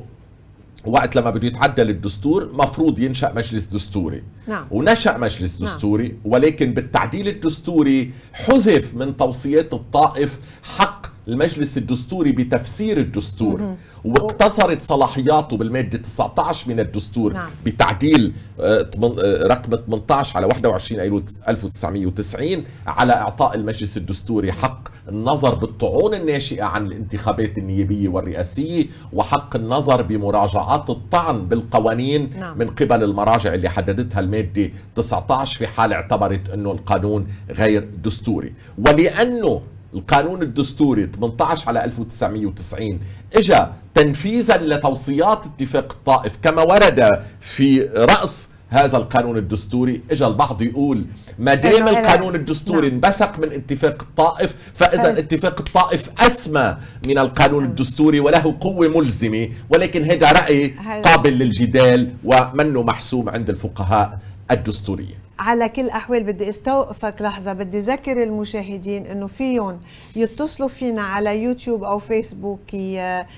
وقت 0.86 1.16
لما 1.16 1.30
بده 1.30 1.48
يتعدل 1.48 1.90
الدستور 1.90 2.50
مفروض 2.54 3.00
ينشأ 3.00 3.34
مجلس 3.36 3.66
دستوري 3.66 4.24
نعم. 4.48 4.68
ونشأ 4.72 5.18
مجلس 5.18 5.62
نعم. 5.62 5.70
دستوري 5.70 6.18
ولكن 6.26 6.74
بالتعديل 6.74 7.28
الدستوري 7.28 8.12
حذف 8.34 8.94
من 8.96 9.18
توصيات 9.18 9.74
الطائف 9.74 10.40
حق 10.64 11.03
المجلس 11.28 11.78
الدستوري 11.78 12.32
بتفسير 12.32 12.98
الدستور 12.98 13.76
واقتصرت 14.06 14.82
صلاحياته 14.82 15.58
بالمادة 15.58 15.98
19 15.98 16.70
من 16.70 16.80
الدستور 16.80 17.34
نعم. 17.34 17.50
بتعديل 17.66 18.34
آه، 18.60 18.90
آه، 19.04 19.48
رقم 19.48 19.76
18 19.76 20.38
على 20.38 20.46
21 20.46 21.02
أيلول 21.02 21.24
1990 21.48 22.64
على 22.88 23.14
إعطاء 23.14 23.56
المجلس 23.56 23.98
الدستوري 23.98 24.52
حق 24.52 24.88
النظر 25.10 25.56
بالطعون 25.56 26.14
الناشئة 26.14 26.64
عن 26.64 26.86
الانتخابات 26.86 27.58
النيابية 27.58 28.10
والرئاسية 28.10 28.86
وحق 29.14 29.56
النظر 29.56 30.02
بمراجعات 30.02 30.90
الطعن 30.90 31.46
بالقوانين 31.46 32.32
نعم. 32.40 32.58
من 32.58 32.68
قبل 32.68 33.04
المراجع 33.04 33.54
اللي 33.54 33.70
حددتها 33.70 34.20
المادة 34.20 34.70
19 34.96 35.58
في 35.58 35.68
حال 35.68 35.94
اعتبرت 35.94 36.50
أنه 36.50 36.72
القانون 36.72 37.28
غير 37.50 37.90
دستوري 38.04 38.54
ولأنه 38.78 39.62
القانون 39.94 40.42
الدستوري 40.42 41.10
18 41.16 41.68
على 41.68 41.84
1990 41.84 43.00
اجى 43.36 43.66
تنفيذا 43.94 44.58
لتوصيات 44.58 45.46
اتفاق 45.46 45.92
الطائف 45.92 46.38
كما 46.44 46.62
ورد 46.62 47.10
في 47.42 47.82
رأس 47.82 48.50
هذا 48.70 48.98
القانون 48.98 49.38
الدستوري 49.38 50.02
اجى 50.12 50.26
البعض 50.26 50.62
يقول 50.62 51.06
ما 51.40 51.54
دام 51.54 51.88
القانون 51.88 52.36
الدستوري 52.36 52.88
نعم. 52.88 52.94
انبثق 52.96 53.40
من 53.40 53.52
اتفاق 53.52 54.02
الطائف 54.02 54.56
فاذا 54.74 55.20
اتفاق 55.20 55.60
الطائف 55.60 56.10
أسمى 56.20 56.78
من 57.08 57.18
القانون 57.18 57.66
الدستوري 57.66 58.20
وله 58.20 58.56
قوة 58.62 58.88
ملزمة 58.88 59.48
ولكن 59.70 60.12
هذا 60.12 60.32
رأي 60.32 60.74
قابل 61.06 61.34
للجدال 61.34 62.14
ومنه 62.24 62.84
محسوم 62.84 63.30
عند 63.30 63.50
الفقهاء 63.50 64.20
الدستوريه 64.52 65.23
على 65.40 65.70
كل 65.70 65.82
الاحوال 65.82 66.24
بدي 66.24 66.50
أستوقفك. 66.50 67.22
لحظة 67.22 67.54
بدي 67.54 67.80
اذكر 67.80 68.24
المشاهدين 68.24 69.06
إنه 69.06 69.28
فيهم 69.28 69.80
يتصلوا 70.16 70.70
فينا 70.70 71.02
على 71.02 71.44
يوتيوب 71.44 71.84
أو 71.84 72.00
فيسبوك 72.00 72.74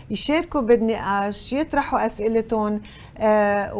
يشاركوا 0.10 0.62
بالنقاش 0.62 1.54
يطرحوا 1.54 2.06
أسئلتهم 2.06 2.82
آه 3.20 3.74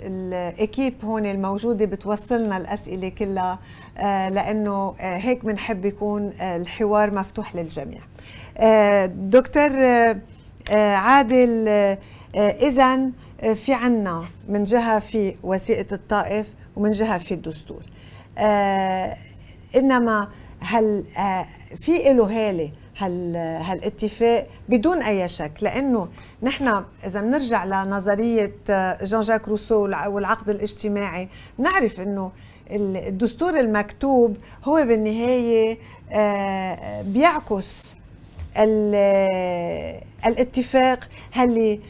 والإكيب 0.00 0.94
هون 1.04 1.26
الموجودة 1.26 1.84
بتوصلنا 1.84 2.56
الأسئلة 2.56 3.08
كلها 3.08 3.58
آه 3.98 4.28
لأنه 4.28 4.94
آه 5.00 5.16
هيك 5.16 5.44
بنحب 5.44 5.84
يكون 5.84 6.32
الحوار 6.40 7.10
مفتوح 7.14 7.56
للجميع. 7.56 8.00
دكتور 9.06 9.70
عادل 10.76 11.68
اذا 12.36 13.10
في 13.54 13.72
عنا 13.74 14.24
من 14.48 14.64
جهة 14.64 14.98
في 14.98 15.34
وثيقه 15.42 15.94
الطائف 15.94 16.46
ومن 16.78 16.90
جهه 16.90 17.18
في 17.18 17.34
الدستور. 17.34 17.82
آه 18.38 19.16
إنما 19.76 20.28
هل 20.60 21.04
آه 21.18 21.46
في 21.80 22.12
له 22.12 22.24
هالة 22.48 22.70
هال 22.98 23.36
هالاتفاق 23.36 24.46
بدون 24.68 25.02
أي 25.02 25.28
شك 25.28 25.52
لأنه 25.62 26.08
نحن 26.42 26.84
إذا 27.06 27.20
بنرجع 27.20 27.64
لنظرية 27.64 28.52
جان 29.02 29.20
جاك 29.20 29.48
روسو 29.48 29.86
والع- 29.88 30.06
والعقد 30.06 30.48
الاجتماعي 30.50 31.28
بنعرف 31.58 32.00
إنه 32.00 32.32
الدستور 32.70 33.60
المكتوب 33.60 34.36
هو 34.64 34.74
بالنهاية 34.74 35.78
آه، 36.12 37.02
بيعكس 37.02 37.94
ال- 38.58 40.00
الاتفاق 40.26 41.08
اللي 41.36 41.80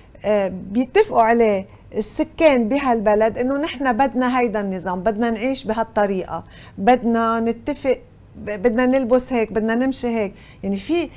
بيتفقوا 0.49 1.23
عليه 1.23 1.67
السكان 1.97 2.69
بهالبلد 2.69 3.39
إنه 3.39 3.57
نحن 3.59 3.93
بدنا 3.93 4.41
هيدا 4.41 4.61
النظام 4.61 5.01
بدنا 5.01 5.31
نعيش 5.31 5.65
بهالطريقة 5.65 6.45
بدنا 6.79 7.41
نتفق 7.41 7.99
بدنا 8.37 8.87
نلبس 8.87 9.33
هيك 9.33 9.53
بدنا 9.53 9.75
نمشي 9.75 10.07
هيك. 10.07 10.33
يعني 10.63 10.77
في 10.77 11.09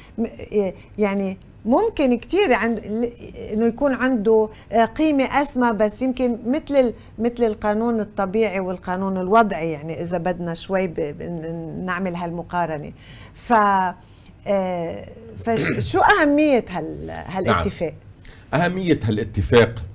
يعني 0.98 1.38
ممكن 1.66 2.18
كتير 2.18 2.54
عند 2.54 2.80
إنه 3.54 3.66
يكون 3.66 3.94
عنده 3.94 4.50
آه، 4.72 4.86
قيمة 4.86 5.24
اسمى 5.42 5.72
بس 5.74 6.02
يمكن 6.02 6.38
مثل 6.48 6.94
مثل 7.20 7.44
القانون 7.44 8.00
الطبيعي 8.00 8.60
والقانون 8.60 9.18
الوضعي 9.18 9.72
يعني 9.72 10.02
إذا 10.02 10.18
بدنا 10.18 10.54
شوي 10.54 10.88
ب- 10.88 11.22
نعمل 11.86 12.16
هالمقارنة. 12.16 12.92
ف 13.34 13.54
آه، 14.48 15.08
فشو 15.46 16.00
أهمية 16.00 16.66
هال 16.70 17.10
هالاتفاق؟ 17.10 17.94
أهمية 18.54 19.00
هالاتفاق 19.04 19.70
آه، 19.70 19.72
آه، 19.72 19.91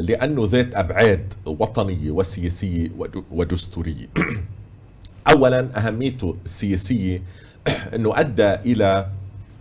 لأنه 0.00 0.46
ذات 0.46 0.74
أبعاد 0.74 1.34
وطنية 1.46 2.10
وسياسية 2.10 2.88
ود- 2.98 3.24
ودستورية 3.30 4.06
أولا 5.32 5.68
أهميته 5.86 6.36
السياسية 6.44 7.22
أنه 7.94 8.20
أدى 8.20 8.54
إلى 8.54 9.06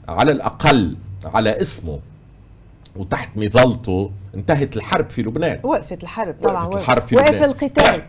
على 0.08 0.32
الأقل 0.32 0.98
على 1.26 1.62
اسمه 1.62 2.00
وتحت 2.96 3.30
مظلته 3.38 4.12
انتهت 4.36 4.78
الحرب 4.78 5.10
في 5.10 5.22
لبنان. 5.22 5.60
وقفت 5.64 6.04
الحرب 6.04 6.36
طبعا 6.44 6.64
وقفت 6.66 6.78
الحرب 6.82 7.02
في 7.02 7.16
وقف 7.16 7.28
لبنان. 7.28 7.44
القتال. 7.50 8.02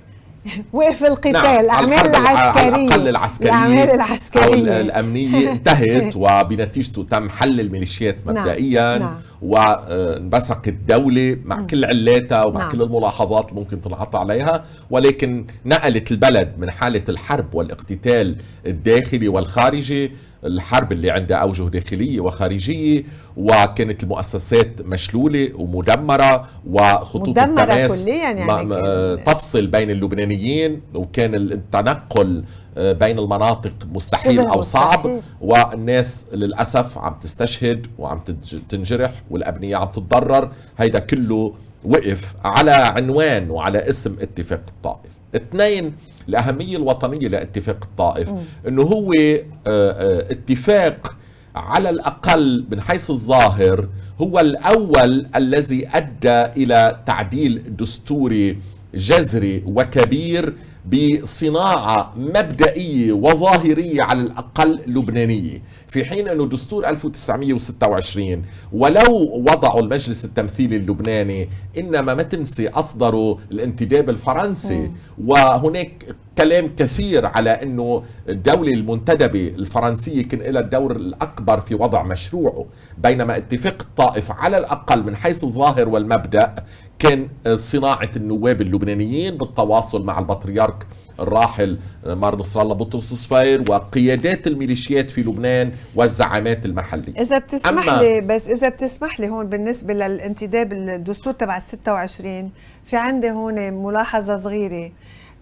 وقف 0.72 1.04
القتال 1.04 1.32
نعم، 1.32 1.60
الاعمال 1.60 2.16
العسكرية 2.16 2.68
الأقل 2.68 3.08
العسكرية 3.08 3.48
الأعمال 3.50 3.78
أو 3.78 3.84
ال- 3.84 3.90
العسكريه 3.94 4.80
الأمنية 4.80 5.50
انتهت 5.52 6.16
وبنتيجته 6.16 7.02
تم 7.02 7.28
حل 7.28 7.60
الميليشيات 7.60 8.16
نعم، 8.26 8.36
مبدئيا 8.36 8.98
نعم. 8.98 9.14
وانبثقت 9.42 10.68
الدولة 10.68 11.36
مع 11.44 11.62
كل 11.62 11.84
علاتها 11.84 12.44
ومع 12.44 12.60
نعم. 12.60 12.70
كل 12.70 12.82
الملاحظات 12.82 13.48
اللي 13.50 13.60
ممكن 13.60 13.80
تنحط 13.80 14.16
عليها 14.16 14.64
ولكن 14.90 15.46
نقلت 15.66 16.10
البلد 16.10 16.52
من 16.58 16.70
حالة 16.70 17.04
الحرب 17.08 17.54
والاقتتال 17.54 18.36
الداخلي 18.66 19.28
والخارجي 19.28 20.12
الحرب 20.44 20.92
اللي 20.92 21.10
عندها 21.10 21.36
أوجه 21.36 21.62
داخلية 21.62 22.20
وخارجية 22.20 23.04
وكانت 23.36 24.02
المؤسسات 24.02 24.82
مشلولة 24.82 25.48
ومدمرة 25.54 26.48
وخطوط 26.66 27.28
مدمرة 27.28 27.62
التماس 27.62 28.04
كلياً 28.04 28.30
يعني 28.30 29.16
تفصل 29.16 29.66
بين 29.66 29.90
اللبنانيين 29.90 30.80
وكان 30.94 31.34
التنقل 31.34 32.44
آه، 32.78 32.92
بين 32.92 33.18
المناطق 33.18 33.72
مستحيل 33.92 34.40
أو 34.40 34.62
صعب. 34.62 35.20
والناس 35.40 36.26
للأسف 36.32 36.98
عم 36.98 37.14
تستشهد 37.14 37.86
وعم 37.98 38.20
تنجرح 38.68 39.12
والأبنية 39.30 39.76
عم 39.76 39.88
تتضرر 39.88 40.52
هيدا 40.78 40.98
كله 40.98 41.54
وقف 41.84 42.34
على 42.44 42.70
عنوان 42.70 43.50
وعلى 43.50 43.88
اسم 43.88 44.16
اتفاق 44.20 44.60
الطائف 44.68 45.10
اثنين 45.34 45.94
الأهمية 46.28 46.76
الوطنية 46.76 47.28
لاتفاق 47.28 47.78
الطائف 47.82 48.32
أنه 48.68 48.82
هو 48.82 49.12
آه، 49.12 49.42
آه، 49.66 50.32
اتفاق 50.32 51.16
على 51.54 51.90
الأقل 51.90 52.64
من 52.70 52.80
حيث 52.80 53.10
الظاهر 53.10 53.88
هو 54.20 54.40
الأول 54.40 55.26
الذي 55.36 55.88
أدى 55.94 56.62
إلى 56.62 56.98
تعديل 57.06 57.76
دستوري 57.76 58.58
جذري 58.94 59.62
وكبير 59.66 60.54
بصناعة 60.92 62.12
مبدئية 62.16 63.12
وظاهرية 63.12 64.02
على 64.02 64.20
الأقل 64.20 64.80
لبنانية. 64.86 65.62
في 65.88 66.04
حين 66.04 66.28
أنه 66.28 66.46
دستور 66.46 66.88
1926 66.88 68.42
ولو 68.72 69.42
وضعوا 69.48 69.80
المجلس 69.80 70.24
التمثيلي 70.24 70.76
اللبناني 70.76 71.48
إنما 71.78 72.14
ما 72.14 72.22
تنسي 72.22 72.68
أصدروا 72.68 73.36
الانتداب 73.50 74.10
الفرنسي. 74.10 74.90
وهناك 75.24 76.04
كلام 76.38 76.70
كثير 76.76 77.26
على 77.26 77.50
أنه 77.50 78.02
الدولة 78.28 78.72
المنتدبة 78.72 79.48
الفرنسية 79.48 80.22
كان 80.22 80.40
لها 80.40 80.60
الدور 80.62 80.96
الأكبر 80.96 81.60
في 81.60 81.74
وضع 81.74 82.02
مشروعه 82.02 82.66
بينما 82.98 83.36
اتفاق 83.36 83.76
الطائف 83.80 84.30
على 84.30 84.58
الأقل 84.58 85.02
من 85.02 85.16
حيث 85.16 85.44
الظاهر 85.44 85.88
والمبدأ 85.88 86.54
كان 86.98 87.28
صناعة 87.54 88.10
النواب 88.16 88.60
اللبنانيين 88.60 89.36
بالتواصل 89.36 90.04
مع 90.04 90.18
البطريرك 90.18 90.86
الراحل 91.20 91.78
مار 92.06 92.36
نصر 92.36 92.62
الله 92.62 92.74
بطرس 92.74 93.14
صفير 93.14 93.70
وقيادات 93.70 94.46
الميليشيات 94.46 95.10
في 95.10 95.20
لبنان 95.22 95.72
والزعامات 95.94 96.66
المحلية. 96.66 97.20
إذا 97.20 97.38
بتسمح 97.38 97.98
لي 97.98 98.20
بس 98.20 98.48
إذا 98.48 98.68
بتسمح 98.68 99.20
لي 99.20 99.28
هون 99.28 99.46
بالنسبة 99.46 99.94
للانتداب 99.94 100.72
الدستور 100.72 101.32
تبع 101.32 101.56
ال 101.56 101.62
26 101.62 102.50
في 102.84 102.96
عندي 102.96 103.30
هون 103.30 103.72
ملاحظة 103.72 104.36
صغيرة. 104.36 104.90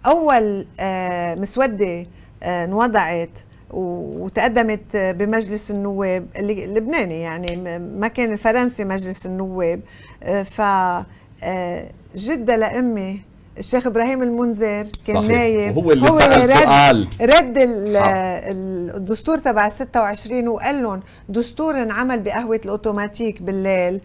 أول 0.07 0.67
آه، 0.81 1.35
مسودة 1.35 2.07
آه، 2.43 2.65
انوضعت 2.65 3.31
وتقدمت 3.71 4.97
بمجلس 4.97 5.71
النواب 5.71 6.27
اللبناني 6.37 7.21
يعني 7.21 7.79
ما 7.79 8.09
كان 8.09 8.33
الفرنسي 8.33 8.85
مجلس 8.85 9.27
النواب. 9.27 9.81
آه، 10.23 10.43
ف 10.43 10.61
آه، 11.43 11.91
جدة 12.17 12.57
لأمي 12.57 13.21
الشيخ 13.59 13.87
إبراهيم 13.87 14.23
المنذر 14.23 14.87
كان 15.07 15.17
صحيح. 15.17 15.31
نايب 15.31 15.77
وهو 15.77 15.91
اللي 15.93 16.09
سأل 16.11 16.41
رد 16.41 16.47
سؤال. 16.47 17.09
رد. 17.21 17.55
الدستور 18.97 19.39
تبع 19.39 19.69
26 19.69 20.49
وقال 20.49 20.83
لهم 20.83 21.01
دستور 21.29 21.83
انعمل 21.83 22.21
بقهوة 22.21 22.61
الأوتوماتيك 22.65 23.43
بالليل 23.43 24.01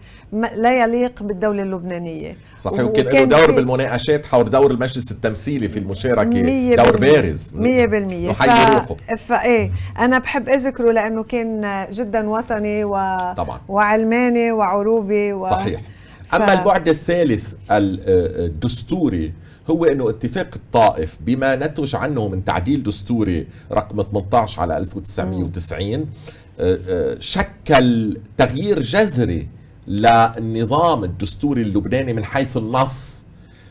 لا 0.56 0.82
يليق 0.82 1.22
بالدولة 1.22 1.62
اللبنانية 1.62 2.36
صحيح 2.58 2.80
وكان 2.80 3.04
له 3.06 3.24
دور 3.24 3.50
بالمناقشات 3.52 4.26
حول 4.26 4.50
دور 4.50 4.70
المجلس 4.70 5.10
التمثيلي 5.10 5.68
في 5.68 5.78
المشاركة 5.78 6.42
مية 6.42 6.76
دور. 6.76 6.96
بارز 6.96 7.52
مية 7.54 7.86
بالمية 7.86 8.30
نحيي 8.30 8.74
روحه 8.74 8.96
فايه 9.28 9.70
أنا 9.98 10.18
بحب 10.18 10.48
أذكره 10.48 10.92
لأنه 10.92 11.22
كان 11.22 11.86
جدا 11.92 12.28
وطني 12.28 12.84
و... 12.84 12.92
طبعا. 13.36 13.60
وعلماني 13.68 14.52
وعروبي 14.52 15.32
و... 15.32 15.40
صحيح 15.50 15.80
أما 16.34 16.46
البعد 16.60 16.88
الثالث 16.88 17.52
ال- 17.70 18.00
آه، 18.00 18.46
الدستوري 18.46 19.32
هو 19.70 19.84
إنه 19.84 20.10
اتفاق 20.10 20.48
الطائف 20.56 21.18
بما 21.20 21.56
نتج 21.56 21.96
عنه 21.96 22.28
من 22.28 22.44
تعديل 22.44 22.82
دستوري 22.82 23.46
رقم 23.72 24.02
18 24.02 24.60
على 24.62 24.76
1990 24.76 26.06
آه، 26.60 26.78
آه، 26.88 27.16
شكل 27.20 28.16
تغيير 28.36 28.82
جذري 28.82 29.48
للنظام 29.88 31.04
الدستوري 31.04 31.62
اللبناني 31.62 32.12
من 32.12 32.24
حيث 32.24 32.56
النص 32.56 33.24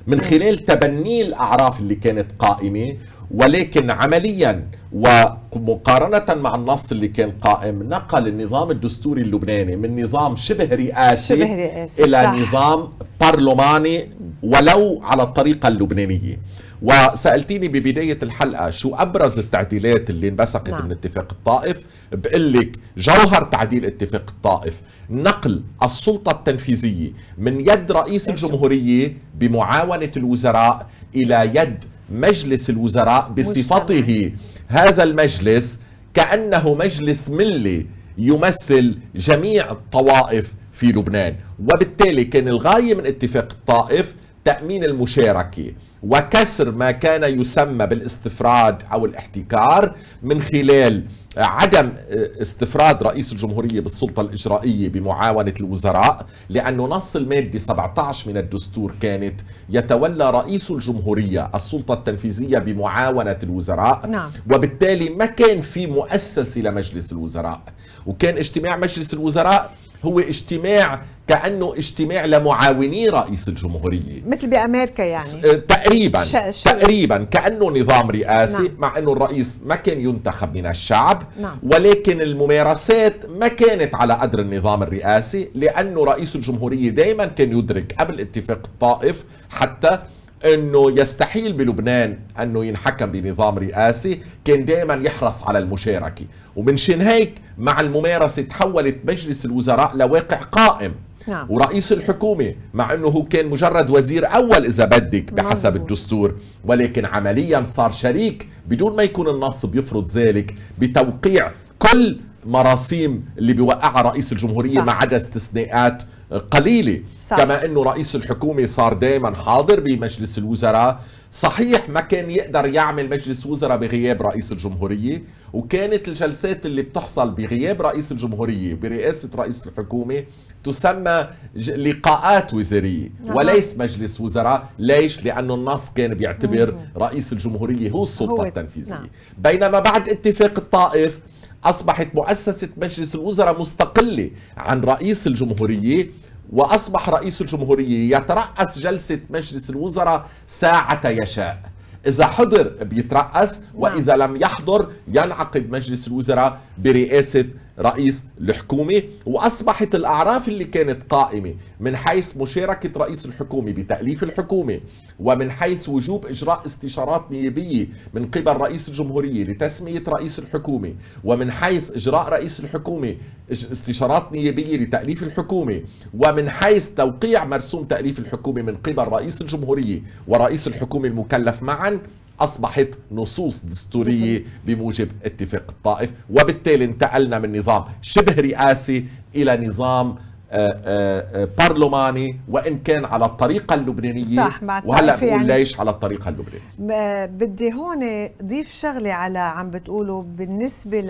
من 0.08 0.22
خلال 0.22 0.65
تبني 0.65 1.22
الأعراف 1.22 1.80
اللي 1.80 1.96
كانت 1.96 2.32
قائمة 2.39 2.93
ولكن 3.32 3.91
عمليا 3.91 4.67
ومقارنة 4.93 6.41
مع 6.41 6.56
النص 6.56 6.91
اللي 6.91 7.08
كان 7.08 7.32
قائم 7.32 7.84
نقل 7.84 8.28
النظام 8.28 8.72
الدستوري 8.72 9.22
اللبناني 9.22 9.76
من 9.76 10.04
نظام 10.04 10.36
شبه 10.36 10.76
رئاسي 10.76 11.36
شبه 11.36 11.56
رئاسي، 11.56 12.04
إلى 12.04 12.24
صح. 12.24 12.34
نظام 12.34 12.89
برلماني 13.22 14.10
ولو 14.43 15.00
على 15.04 15.24
الطريقة 15.24 15.67
اللبنانية 15.67 16.38
وسألتيني 16.81 17.67
ببداية 17.67 18.19
الحلقة 18.23 18.69
شو 18.69 18.95
أبرز 18.95 19.39
التعديلات 19.39 20.09
اللي 20.09 20.27
انبثقت 20.27 20.69
نعم. 20.69 20.85
من 20.85 20.91
اتفاق 20.91 21.27
الطائف؟ 21.31 21.81
بقول 22.11 22.53
لك 22.53 22.77
جوهر 22.97 23.43
تعديل 23.43 23.85
اتفاق 23.85 24.23
الطائف. 24.29 24.81
نقل 25.09 25.63
السلطة 25.83 26.31
التنفيذية 26.31 27.11
من 27.37 27.59
يد 27.59 27.91
رئيس 27.91 28.29
الجمهورية 28.29 29.17
بمعاونة 29.35 30.11
الوزراء 30.17 30.89
إلى 31.15 31.51
يد 31.55 31.83
مجلس 32.09 32.69
الوزراء 32.69 33.29
بصفته. 33.29 34.31
هذا 34.67 35.03
المجلس 35.03 35.79
كأنه 36.13 36.73
مجلس 36.73 37.29
ملي 37.29 37.85
يمثل 38.17 38.97
جميع 39.15 39.71
الطوائف 39.71 40.53
في 40.71 40.87
لبنان. 40.87 41.35
وبالتالي 41.59 42.23
كان 42.23 42.47
الغاية 42.47 42.95
من 42.95 43.05
اتفاق 43.05 43.47
الطائف 43.51 44.15
تأمين 44.45 44.83
المشاركة. 44.83 45.71
وكسر 46.03 46.71
ما 46.71 46.91
كان 46.91 47.41
يسمى 47.41 47.88
بالاستفراد 47.88 48.83
أو 48.91 49.05
الاحتكار 49.05 49.95
من 50.23 50.41
خلال 50.41 51.03
عدم 51.38 51.93
استفراد 52.41 53.03
رئيس 53.03 53.31
الجمهورية 53.31 53.79
بالسلطة 53.79 54.21
الإجرائية 54.21 54.89
بمعاونة 54.89 55.53
الوزراء 55.60 56.25
لأنه 56.49 56.88
نص 56.88 57.15
المادة 57.15 57.60
17 57.60 58.29
من 58.29 58.38
الدستور 58.38 58.93
كانت 59.01 59.41
يتولى 59.69 60.29
رئيس 60.31 60.71
الجمهورية 60.71 61.51
السلطة 61.55 61.93
التنفيذية 61.93 62.60
بمعاونة 62.60 63.38
الوزراء 63.43 64.07
نعم. 64.07 64.31
وبالتالي 64.53 65.10
ما 65.10 65.25
كان 65.25 65.62
في 65.62 65.88
مؤسسة 65.88 66.62
لمجلس 66.62 67.12
الوزراء 67.12 67.62
وكان 68.05 68.38
اجتماع 68.38 68.77
مجلس 68.77 69.13
الوزراء 69.13 69.71
هو 70.05 70.19
اجتماع 70.19 71.01
كأنه 71.27 71.73
اجتماع 71.77 72.25
لمعاوني 72.25 73.10
رئيس 73.10 73.47
الجمهورية 73.47 74.23
مثل 74.27 74.47
بأمريكا 74.47 75.03
يعني 75.03 75.29
آه، 75.45 75.53
تقريبا 75.53 76.21
ش- 76.23 76.57
ش- 76.60 76.63
تقريبا 76.63 77.23
كأنه 77.23 77.69
نظام 77.79 78.10
رئاسي 78.12 78.63
نعم. 78.63 78.71
مع 78.77 78.97
إنه 78.97 79.12
الرئيس 79.13 79.60
ما 79.65 79.75
كان 79.75 80.01
ينتخب 80.01 80.55
من 80.57 80.65
الشعب 80.65 81.23
نعم. 81.41 81.57
ولكن 81.63 82.21
الممارسات 82.21 83.25
ما 83.39 83.47
كانت 83.47 83.95
على 83.95 84.13
قدر 84.13 84.39
النظام 84.39 84.83
الرئاسي 84.83 85.49
لأنه 85.55 86.03
رئيس 86.05 86.36
الجمهورية 86.36 86.89
دائما 86.89 87.25
كان 87.25 87.57
يدرك 87.57 87.95
قبل 87.99 88.19
اتفاق 88.19 88.60
الطائف 88.65 89.23
حتى 89.49 89.99
إنه 90.45 90.91
يستحيل 90.91 91.54
بلبنان 91.54 92.19
إنه 92.41 92.65
ينحكم 92.65 93.06
بنظام 93.06 93.58
رئاسي 93.58 94.19
كان 94.45 94.65
دائما 94.65 94.93
يحرص 94.93 95.43
على 95.43 95.60
المشاركة 95.60 96.26
ومن 96.56 96.78
شان 96.78 97.02
هيك 97.02 97.34
مع 97.58 97.82
الممارسة 97.82 98.41
تحولت 98.41 98.97
مجلس 99.06 99.45
الوزراء 99.45 99.95
لواقع 99.95 100.38
قائم 100.38 100.93
نعم. 101.28 101.52
ورئيس 101.52 101.91
الحكومة 101.91 102.56
مع 102.73 102.93
أنه 102.93 103.08
هو 103.08 103.23
كان 103.23 103.47
مجرد 103.47 103.89
وزير 103.89 104.36
أول 104.36 104.65
إذا 104.65 104.86
بدك 104.86 105.34
بحسب 105.34 105.67
مظبوط. 105.69 105.82
الدستور 105.82 106.36
ولكن 106.65 107.06
عمليا 107.06 107.63
صار 107.63 107.91
شريك 107.91 108.47
بدون 108.67 108.95
ما 108.95 109.04
يكون 109.04 109.30
النص 109.30 109.65
بيفرض 109.65 110.12
ذلك 110.12 110.56
بتوقيع 110.80 111.52
كل 111.80 112.17
مراسيم 112.45 113.26
اللي 113.38 113.54
بيوقعها 113.54 114.02
رئيس 114.02 114.32
الجمهورية 114.32 114.80
صح. 114.80 114.86
ما 114.86 114.91
عدا 114.91 115.15
استثناءات 115.15 116.04
قليلة 116.51 117.01
صح. 117.21 117.37
كما 117.37 117.65
أنه 117.65 117.83
رئيس 117.83 118.15
الحكومة 118.15 118.65
صار 118.65 118.93
دائما 118.93 119.35
حاضر 119.35 119.79
بمجلس 119.79 120.37
الوزراء 120.37 120.99
صحيح 121.31 121.89
ما 121.89 122.01
كان 122.01 122.31
يقدر 122.31 122.65
يعمل 122.65 123.09
مجلس 123.09 123.45
وزراء 123.45 123.77
بغياب 123.77 124.21
رئيس 124.21 124.51
الجمهورية 124.51 125.23
وكانت 125.53 126.07
الجلسات 126.07 126.65
اللي 126.65 126.81
بتحصل 126.81 127.29
بغياب 127.31 127.81
رئيس 127.81 128.11
الجمهورية 128.11 128.73
برئاسة 128.75 129.29
رئيس 129.35 129.67
الحكومة 129.67 130.23
تسمى 130.63 131.27
لقاءات 131.55 132.53
وزارية 132.53 133.09
نعم. 133.25 133.35
وليس 133.37 133.77
مجلس 133.77 134.21
وزراء 134.21 134.69
ليش؟ 134.79 135.23
لأنه 135.23 135.53
النص 135.55 135.89
كان 135.91 136.13
بيعتبر 136.13 136.77
رئيس 136.97 137.33
الجمهورية 137.33 137.89
هو 137.91 138.03
السلطة 138.03 138.31
هو- 138.31 138.45
التنفيذية 138.45 138.93
نعم. 138.93 139.07
بينما 139.37 139.79
بعد 139.79 140.09
اتفاق 140.09 140.53
الطائف 140.57 141.19
أصبحت 141.63 142.08
مؤسسة 142.15 142.70
مجلس 142.78 143.15
الوزراء 143.15 143.60
مستقلة 143.62 144.32
عن 144.58 144.82
رئيس 144.82 145.28
الجمهورية 145.28 146.10
وأصبح 146.54 147.10
رئيس 147.10 147.41
الجمهورية 147.41 148.17
يترأس 148.17 148.80
جلسة 148.80 149.20
مجلس 149.30 149.70
الوزراء 149.70 150.30
ساعة 150.48 151.08
يشاء. 151.10 151.72
إذا 152.08 152.28
حضر 152.28 152.67
بيترأس 152.84 153.62
وإذا 153.76 154.15
لم 154.15 154.36
يحضر 154.36 154.91
ينعقد 155.08 155.70
مجلس 155.70 156.08
الوزراء 156.08 156.62
برئاسة 156.78 157.46
رئيس 157.79 158.25
الحكومة 158.41 159.03
وأصبحت 159.25 159.95
الأعراف 159.95 160.47
اللي 160.47 160.65
كانت 160.65 161.03
قائمة 161.09 161.53
من 161.79 161.95
حيث 161.95 162.37
مشاركة 162.37 162.99
رئيس 162.99 163.25
الحكومة 163.25 163.71
بتأليف 163.71 164.23
الحكومة 164.23 164.79
ومن 165.19 165.51
حيث 165.51 165.89
وجوب 165.89 166.25
إجراء 166.25 166.65
استشارات 166.65 167.31
نيابية 167.31 167.87
من 168.13 168.25
قبل 168.25 168.57
رئيس 168.57 168.89
الجمهورية 168.89 169.43
لتسمية 169.43 170.03
رئيس 170.07 170.39
الحكومة 170.39 170.93
ومن 171.23 171.51
حيث 171.51 171.91
إجراء 171.91 172.29
رئيس 172.29 172.59
الحكومة 172.59 173.15
استشارات 173.51 174.31
نيابية 174.33 174.77
لتأليف 174.77 175.23
الحكومة 175.23 175.81
ومن 176.13 176.49
حيث 176.49 176.89
توقيع 176.89 177.45
مرسوم 177.45 177.85
تأليف 177.85 178.19
الحكومة 178.19 178.61
من 178.61 178.75
قبل 178.75 179.03
رئيس 179.03 179.41
الجمهورية 179.41 180.01
ورئيس 180.27 180.67
الحكومة 180.67 181.07
المكلف 181.07 181.63
معا. 181.63 181.99
أصبحت 182.39 182.88
نصوص 183.12 183.65
دستورية 183.65 184.43
بموجب 184.65 185.12
اتفاق 185.26 185.65
الطائف 185.69 186.13
وبالتالي 186.30 186.86
انتقلنا 186.86 187.39
من 187.39 187.60
نظام 187.60 187.84
شبه 188.02 188.41
رئاسي 188.41 189.06
إلى 189.36 189.67
نظام 189.67 190.15
آه، 190.52 190.80
آه، 190.86 191.43
آه، 191.43 191.47
برلماني 191.58 192.39
وإن 192.50 192.78
كان 192.78 193.06
على 193.06 193.26
الطريقة 193.26 193.76
اللبنانية. 193.76 194.36
صح 194.36 194.60
وهلأ 194.86 195.15
بقول 195.15 195.30
يعني. 195.30 195.43
ليش 195.47 195.80
على 195.80 195.89
الطريقة 195.89 196.30
اللبنانية؟ 196.30 197.26
بدي 197.26 197.73
هون 197.73 198.30
ضيف 198.43 198.73
شغلة 198.73 199.12
على 199.12 199.39
عم 199.39 199.69
بتقولوا 199.71 200.23
بالنسبة 200.23 201.02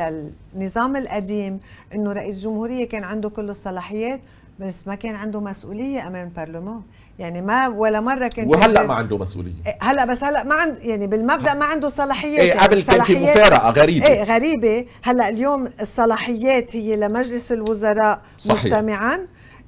للنظام 0.56 0.96
القديم 0.96 1.60
إنه 1.96 2.12
رئيس 2.12 2.44
جمهورية 2.44 2.90
كان 2.90 3.04
عنده 3.04 3.30
كل 3.30 3.50
الصلاحيات 3.50 4.20
بس 4.60 4.88
ما 4.88 4.96
كان 4.96 5.16
عنده 5.16 5.42
مسؤولية 5.42 6.08
أمام 6.08 6.28
البرلمان 6.28 6.82
يعني 7.20 7.42
ما 7.42 7.68
ولا 7.68 8.00
مرة 8.02 8.28
كان 8.28 8.48
وهلأ 8.48 8.84
ما 8.88 8.94
عنده 8.94 9.18
مسؤولية 9.18 9.52
إيه، 9.68 9.78
هلأ 9.82 10.06
بس 10.06 10.24
هلأ 10.24 10.44
ما 10.44 10.56
عنده 10.56 10.80
يعني 10.82 11.08
بالمبدأ 11.08 11.54
ما 11.54 11.66
عنده 11.66 11.90
صلاحيات 11.90 12.40
إيه 12.40 12.60
قبل 12.60 12.82
كان 12.84 13.04
في 13.04 13.16
مفارقة 13.16 13.70
غريبة 13.70 14.08
إيه 14.08 14.24
غريبة 14.24 14.86
هلأ 15.04 15.30
اليوم 15.30 15.70
الصلاحيات 15.82 16.76
هي 16.76 16.96
لمجلس 16.96 17.52
الوزراء 17.52 18.22
صحيح. 18.38 18.64
مجتمعا 18.66 19.20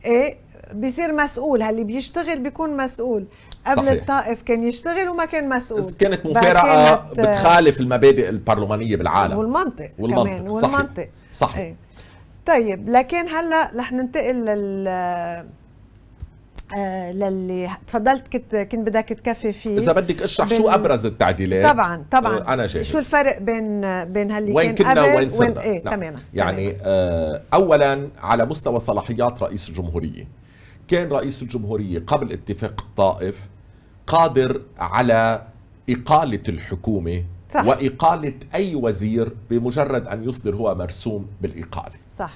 إيه 0.06 0.38
بيصير 0.74 1.14
مسؤول 1.14 1.62
هاللي 1.62 1.84
بيشتغل 1.84 2.40
بيكون 2.40 2.78
مسؤول 2.78 3.26
قبل 3.68 3.76
صحيح. 3.78 3.92
الطائف 3.92 4.42
كان 4.42 4.64
يشتغل 4.64 5.10
وما 5.10 5.26
كان 5.26 5.50
مسؤول 5.50 5.92
كانت 6.00 6.26
مفارقة 6.26 6.96
بتخالف 7.14 7.80
المبادئ 7.80 8.30
البرلمانية 8.30 8.96
بالعالم 8.96 9.38
والمنطق, 9.38 9.90
والمنطق. 10.00 10.24
كمان 10.30 10.50
والمنطق 10.50 11.10
صحيح, 11.32 11.50
صحيح. 11.52 11.58
إيه. 11.58 11.76
طيب 12.46 12.90
لكن 12.90 13.28
هلأ 13.28 13.72
رح 13.76 13.92
ننتقل 13.92 14.36
لل 14.46 14.88
آه 16.78 17.12
للي 17.12 17.70
تفضلت 17.88 18.28
كنت 18.34 18.56
كنت 18.56 18.88
بدك 18.88 19.06
تكفي 19.06 19.54
فيه 19.54 19.78
إذا 19.78 19.92
بدك 19.94 20.22
اشرح 20.22 20.50
شو 20.50 20.70
أبرز 20.70 21.06
التعديلات؟ 21.06 21.66
طبعا 21.74 22.06
طبعا. 22.12 22.38
آه 22.38 22.54
أنا 22.54 22.66
جاهز 22.66 22.86
شو 22.86 22.98
الفرق 22.98 23.38
بين 23.38 23.82
بين 24.04 24.32
هاللي 24.32 24.52
وين 24.54 24.76
كان 24.76 24.94
كنا 24.94 25.16
وين 25.16 25.30
صرنا؟ 25.30 25.50
وين 25.50 25.58
إيه 25.58 25.84
نعم. 25.84 25.96
تماما 25.96 26.20
يعني 26.34 26.72
تماماً. 26.72 26.84
آه 26.86 27.42
اولا 27.54 28.10
على 28.18 28.46
مستوى 28.46 28.80
صلاحيات 28.80 29.44
رئيس 29.44 29.70
الجمهورية. 29.70 30.28
كان 30.88 31.10
رئيس 31.10 31.42
الجمهورية 31.42 32.04
قبل 32.08 32.32
اتفاق 32.32 32.82
الطائف 32.82 33.50
قادر 34.08 34.62
على 34.78 35.42
إقالة 35.90 36.44
الحكومة 36.50 37.24
صح. 37.50 37.66
وإقالة 37.66 38.34
أي 38.56 38.76
وزير 38.76 39.32
بمجرد 39.50 40.08
أن 40.08 40.30
يصدر 40.30 40.56
هو 40.56 40.76
مرسوم 40.76 41.28
بالإقالة. 41.42 41.96
صح. 42.16 42.34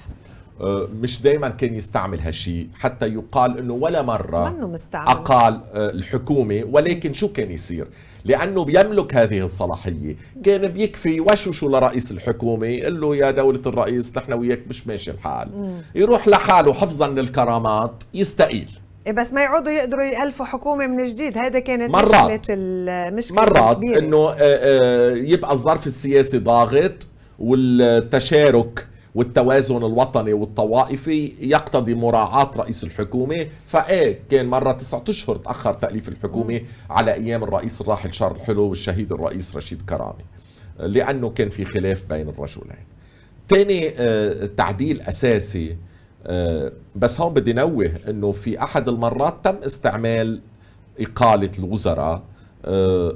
مش 1.02 1.22
دائما 1.22 1.50
كان 1.50 1.74
يستعمل 1.74 2.20
هالشيء 2.20 2.68
حتى 2.80 3.08
يقال 3.08 3.58
إنه 3.58 3.74
ولا 3.74 4.02
مرة 4.02 4.50
منه 4.50 4.68
مستعمل. 4.68 5.08
أقال 5.08 5.62
آه، 5.74 5.90
الحكومة 5.90 6.64
ولكن 6.72 7.14
شو 7.14 7.28
كان 7.28 7.52
يصير؟ 7.52 7.88
لأنه 8.26 8.66
بيملك 8.66 9.16
هذه 9.16 9.46
الصلاحية. 9.46 10.16
كان 10.44 10.68
بيكفي 10.68 11.20
وشوشو 11.20 11.70
لرئيس 11.70 12.12
الحكومة 12.12 12.68
يقول 12.68 13.02
له 13.02 13.16
يا 13.16 13.32
دولة 13.32 13.62
الرئيس 13.66 14.18
نحن 14.18 14.34
وياك 14.34 14.60
مش 14.70 14.88
ماشي 14.88 15.12
الحال. 15.12 15.50
يروح 15.96 16.28
لحاله 16.28 16.74
حفظا 16.74 17.08
للكرامات 17.08 18.04
يستقيل. 18.14 18.70
إيه 19.08 19.14
بس 19.14 19.34
ما 19.34 19.42
يعودوا 19.42 19.72
يقدروا 19.72 20.04
يألفوا 20.04 20.46
حكومة 20.46 20.88
من 20.88 21.06
جديد. 21.06 21.38
هذا 21.38 21.60
كانت 21.60 21.92
مرات. 21.92 22.40
مشكلة 22.40 22.56
المشكلة 22.58 23.42
مرات 23.42 23.78
إنه 23.98 24.36
آه، 24.38 25.14
يبقى 25.14 25.52
الظرف 25.52 25.88
السياسي 25.88 26.38
ضاغط 26.38 27.08
والتشارك 27.40 28.88
والتوازن 29.16 29.78
الوطني 29.78 30.34
والطوائفي 30.34 31.34
يقتضي 31.42 31.96
مراعاة 31.96 32.52
رئيس 32.58 32.84
الحكومة. 32.84 33.48
فإيه 33.68 34.20
كان 34.30 34.46
مرة 34.46 34.72
تسعة 34.72 35.04
أشهر 35.10 35.36
تأخر 35.36 35.74
تأليف 35.74 36.10
الحكومة 36.10 36.62
على 36.90 37.14
أيام 37.14 37.44
الرئيس 37.44 37.82
الراحل 37.82 38.14
شارل 38.14 38.36
الحلو 38.36 38.64
والشهيد 38.70 39.12
الرئيس 39.12 39.56
رشيد 39.56 39.82
كرامي 39.82 40.24
لأنه 40.80 41.30
كان 41.30 41.50
في 41.50 41.66
خلاف 41.66 42.04
بين 42.10 42.30
الرجلين. 42.30 42.78
تاني 43.50 43.94
آه، 43.98 44.46
تعديل 44.58 45.02
أساسي 45.02 45.78
آه، 46.26 46.72
بس 46.96 47.22
هون 47.22 47.34
بدي 47.34 47.54
نوه 47.54 47.92
أنه 48.08 48.32
في 48.32 48.64
أحد 48.64 48.90
المرات 48.90 49.36
تم 49.44 49.56
استعمال 49.56 50.42
إقالة 51.00 51.52
الوزراء 51.60 52.24
آه، 52.66 53.14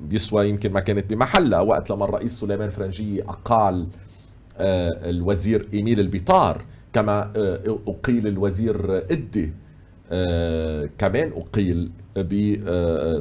بيسوى 0.00 0.48
يمكن 0.48 0.72
ما 0.72 0.80
كانت 0.80 1.10
بمحلها 1.10 1.60
وقت 1.60 1.90
لما 1.90 2.04
الرئيس 2.04 2.40
سليمان 2.40 2.70
فرنجي 2.70 3.22
أقال 3.22 3.80
آه، 3.82 4.11
الوزير 4.58 5.68
إيميل 5.74 6.00
البيطار 6.00 6.64
كما 6.92 7.32
آه، 7.36 7.78
أقيل 7.88 8.26
الوزير 8.26 8.98
إدي. 9.10 9.52
آه، 10.10 10.88
كمان 10.98 11.32
أقيل 11.36 11.90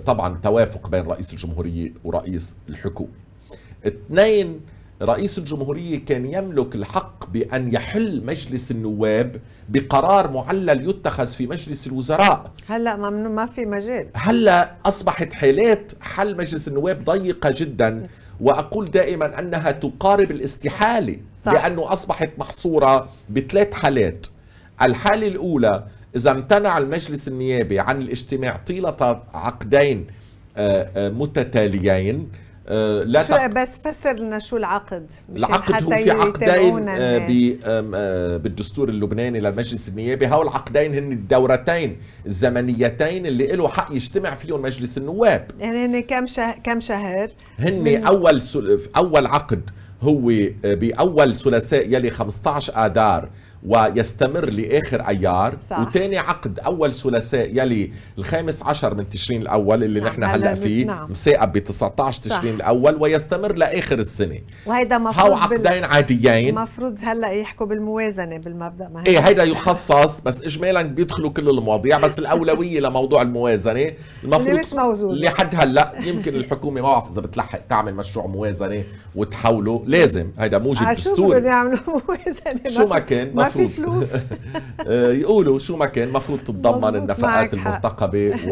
طبعا 0.05 0.39
توافق 0.43 0.89
بين 0.89 1.05
رئيس 1.05 1.33
الجمهورية 1.33 1.93
ورئيس 2.03 2.55
الحكومة. 2.69 3.11
اثنين 3.87 4.59
رئيس 5.01 5.37
الجمهورية 5.37 6.05
كان 6.05 6.25
يملك 6.25 6.75
الحق 6.75 7.31
بأن 7.31 7.73
يحل 7.73 8.25
مجلس 8.25 8.71
النواب 8.71 9.35
بقرار 9.69 10.31
معلل 10.31 10.89
يتخذ 10.89 11.25
في 11.25 11.47
مجلس 11.47 11.87
الوزراء. 11.87 12.51
هلأ 12.67 12.95
ما 12.95 13.09
ما 13.09 13.45
في 13.45 13.65
مجال. 13.65 14.07
هلأ 14.13 14.75
أصبحت 14.85 15.33
حالات 15.33 15.91
حل 16.01 16.37
مجلس 16.37 16.67
النواب 16.67 17.03
ضيقة 17.03 17.53
جدا. 17.55 18.07
وأقول 18.41 18.91
دائما 18.91 19.39
أنها 19.39 19.71
تقارب 19.71 20.31
الاستحالة 20.31 21.17
صح. 21.43 21.53
لأنه 21.53 21.93
أصبحت 21.93 22.29
محصورة 22.37 23.09
بثلاث 23.29 23.73
حالات 23.73 24.27
الحالة 24.81 25.27
الأولى 25.27 25.83
إذا 26.15 26.31
امتنع 26.31 26.77
المجلس 26.77 27.27
النيابي 27.27 27.79
عن 27.79 28.01
الاجتماع 28.01 28.57
طيلة 28.67 29.21
عقدين 29.33 30.07
آه، 30.57 30.89
آه، 30.95 31.09
متتاليين 31.09 32.31
لا 33.05 33.23
شو 33.23 33.33
بس 33.47 33.77
فسر 33.85 34.13
لنا 34.13 34.39
شو 34.39 34.57
العقد 34.57 35.11
العقد 35.35 35.83
هو 35.83 35.91
في 35.91 36.11
عقدين 36.11 36.85
بالدستور 38.37 38.89
اللبناني 38.89 39.39
للمجلس 39.39 39.89
النيابي. 39.89 40.27
هول 40.27 40.47
العقدين 40.47 40.93
هن 40.93 41.11
الدورتين 41.11 41.97
الزمنيتين 42.25 43.25
اللي 43.25 43.47
له 43.47 43.67
حق 43.67 43.91
يجتمع 43.91 44.35
فيهم 44.35 44.61
مجلس 44.61 44.97
النواب. 44.97 45.51
يعني 45.59 45.85
هن 45.85 45.99
كم 46.01 46.25
شهر 46.25 46.55
كم 46.63 46.79
شهر؟ 46.79 47.29
هن 47.59 48.03
أول 48.05 48.41
أول 48.97 49.25
عقد 49.25 49.69
هو 50.01 50.31
بأول 50.63 51.35
ثلاثاء 51.35 51.93
يلي 51.93 52.09
15 52.11 52.73
آذار. 52.85 53.29
ويستمر 53.67 54.45
لآخر 54.49 55.01
ايار 55.07 55.57
صح. 55.69 55.79
وتاني 55.79 56.17
عقد 56.17 56.59
أول 56.59 56.93
ثلاثاء 56.93 57.49
يلي 57.53 57.91
الخامس 58.17 58.63
عشر 58.63 58.93
من 58.93 59.09
تشرين 59.09 59.41
الأول 59.41 59.83
اللي 59.83 59.99
نعم. 59.99 60.09
نحن 60.09 60.23
هلأ 60.23 60.55
فيه 60.55 60.85
نعم. 60.85 61.11
مساقب 61.11 61.51
ب 61.51 61.57
19 61.57 62.21
تشرين 62.21 62.55
الأول 62.55 62.95
ويستمر 62.99 63.53
لآخر 63.55 63.99
السنة. 63.99 64.39
وهيدا 64.65 64.97
مفروض 64.97 65.31
هو 65.31 65.37
عقدين 65.37 65.57
بال... 65.63 65.85
عاديين؟ 65.85 66.57
المفروض 66.57 66.97
هلأ 67.03 67.31
يحكوا 67.31 67.65
بالموازنة 67.65 68.37
بالمبدأ 68.37 68.87
ما 68.87 69.03
إيه 69.07 69.19
هيدا 69.19 69.43
يخصص 69.43 70.19
بس 70.19 70.41
اجمالا 70.43 70.81
بيدخلوا 70.81 71.29
كل 71.29 71.49
المواضيع 71.49 71.97
بس 71.97 72.19
الأولوية 72.19 72.79
لموضوع 72.85 73.21
الموازنة. 73.21 73.91
المفروض 74.23 74.47
اللي 74.47 74.59
مش 74.61 74.73
موجود. 74.73 75.17
لحد 75.17 75.55
هلأ 75.55 75.93
يمكن 75.99 76.35
الحكومة 76.35 76.81
ما 76.81 76.87
بعرف 76.87 77.09
إذا 77.11 77.21
بتلحق 77.21 77.59
تعمل 77.69 77.95
مشروع 77.95 78.25
موازنة 78.25 78.83
وتحوله 79.15 79.83
لازم. 79.87 80.31
هيدا 80.39 80.57
موجب 80.57 80.89
دستوري. 80.89 81.39
شو 81.39 81.45
يعملوا 81.45 81.79
موازنة. 82.07 82.69
شو 82.69 82.87
ما 82.87 82.99
كان 82.99 83.31
فلوس. 83.51 84.09
آه، 84.87 85.11
يقولوا 85.11 85.59
شو 85.59 85.77
ما 85.77 85.85
كان 85.85 86.07
المفروض 86.07 86.39
تتضمن 86.39 86.95
النفقات 86.95 87.53
المرتقبة 87.53 88.33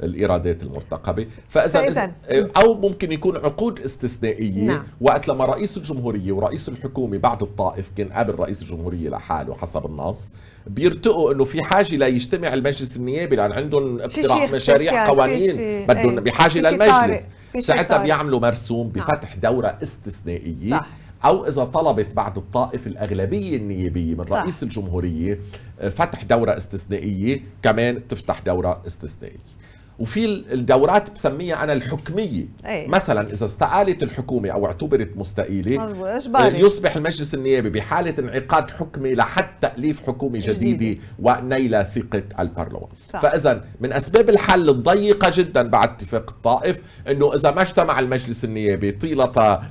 والايرادات 0.00 0.62
المرتقبة. 0.62 1.26
فإذا 1.48 2.12
آه، 2.28 2.48
أو 2.56 2.74
ممكن 2.74 3.12
يكون 3.12 3.36
عقود 3.36 3.80
استثنائية. 3.80 4.66
نعم. 4.66 4.82
وقت 5.00 5.28
لما 5.28 5.44
رئيس 5.44 5.76
الجمهورية 5.76 6.32
ورئيس 6.32 6.68
الحكومة 6.68 7.18
بعد 7.18 7.42
الطائف 7.42 7.90
كان 7.96 8.08
قبل 8.08 8.34
رئيس 8.34 8.62
الجمهورية 8.62 9.10
لحاله 9.10 9.54
حسب 9.54 9.86
النص 9.86 10.30
بيرتقوا 10.66 11.32
إنه 11.32 11.44
في 11.44 11.62
حاجة 11.64 11.96
ليجتمع 11.96 12.54
المجلس 12.54 12.96
النيابي 12.96 13.36
لأن 13.36 13.52
عندهم 13.52 14.00
اقتراح 14.00 14.50
مشاريع 14.52 15.08
قوانين. 15.08 15.86
بدهم 15.86 16.14
بحاجة 16.14 16.58
للمجلس. 16.70 17.28
ساعتها 17.60 18.02
بيعملوا 18.02 18.40
مرسوم 18.40 18.92
نعم. 18.96 19.06
بفتح 19.06 19.34
دورة 19.34 19.78
استثنائية. 19.82 20.70
صح. 20.70 20.86
أو 21.24 21.46
إذا 21.46 21.64
طلبت 21.64 22.14
بعد 22.14 22.36
الطائف 22.36 22.86
الأغلبية 22.86 23.56
النيابية 23.56 24.14
من 24.14 24.24
صح. 24.26 24.42
رئيس 24.42 24.62
الجمهورية 24.62 25.40
آه، 25.80 25.88
فتح 25.88 26.22
دورة 26.22 26.56
استثنائية 26.56 27.40
كمان 27.62 28.08
تفتح 28.08 28.40
دورة 28.40 28.82
استثنائية 28.86 29.58
وفي 29.98 30.24
الدورات 30.52 31.10
بسميها 31.10 31.64
أنا 31.64 31.72
الحكمية 31.72 32.46
أي. 32.66 32.86
مثلا 32.86 33.32
إذا 33.32 33.44
استقالت 33.44 34.02
الحكومة 34.02 34.48
أو 34.48 34.66
اعتبرت 34.66 35.10
مستقيلة 35.16 36.16
اجباري 36.16 36.60
يصبح 36.60 36.96
المجلس 36.96 37.34
النيابي 37.34 37.70
بحالة 37.70 38.14
انعقاد 38.18 38.70
حكمي 38.70 39.14
لحد 39.14 39.60
تأليف 39.60 40.06
حكومة 40.06 40.38
جديدة, 40.38 40.54
جديدة. 40.54 41.00
ونيل 41.18 41.86
ثقة 41.86 42.22
البرلمان 42.38 42.88
صح. 43.12 43.20
فإذا 43.20 43.64
من 43.80 43.92
أسباب 43.92 44.30
الحل 44.30 44.68
الضيقة 44.68 45.30
جدا 45.34 45.68
بعد 45.68 45.88
اتفاق 45.88 46.30
الطائف 46.30 46.80
أنه 47.08 47.34
إذا 47.34 47.50
ما 47.50 47.62
اجتمع 47.62 47.98
المجلس 47.98 48.44
النيابي 48.44 48.92
طيلة 48.92 49.32
آه، 49.36 49.62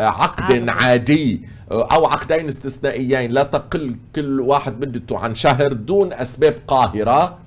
عقد. 0.00 0.68
عادي 0.68 1.40
أو 1.70 2.06
عقدين 2.06 2.46
استثنائيين. 2.46 3.30
لا 3.30 3.42
تقل 3.42 3.96
كل 4.16 4.40
واحد 4.40 4.80
مدته 4.80 5.18
عن 5.18 5.34
شهر 5.34 5.72
دون 5.72 6.12
أسباب 6.12 6.54
قاهرة. 6.66 7.38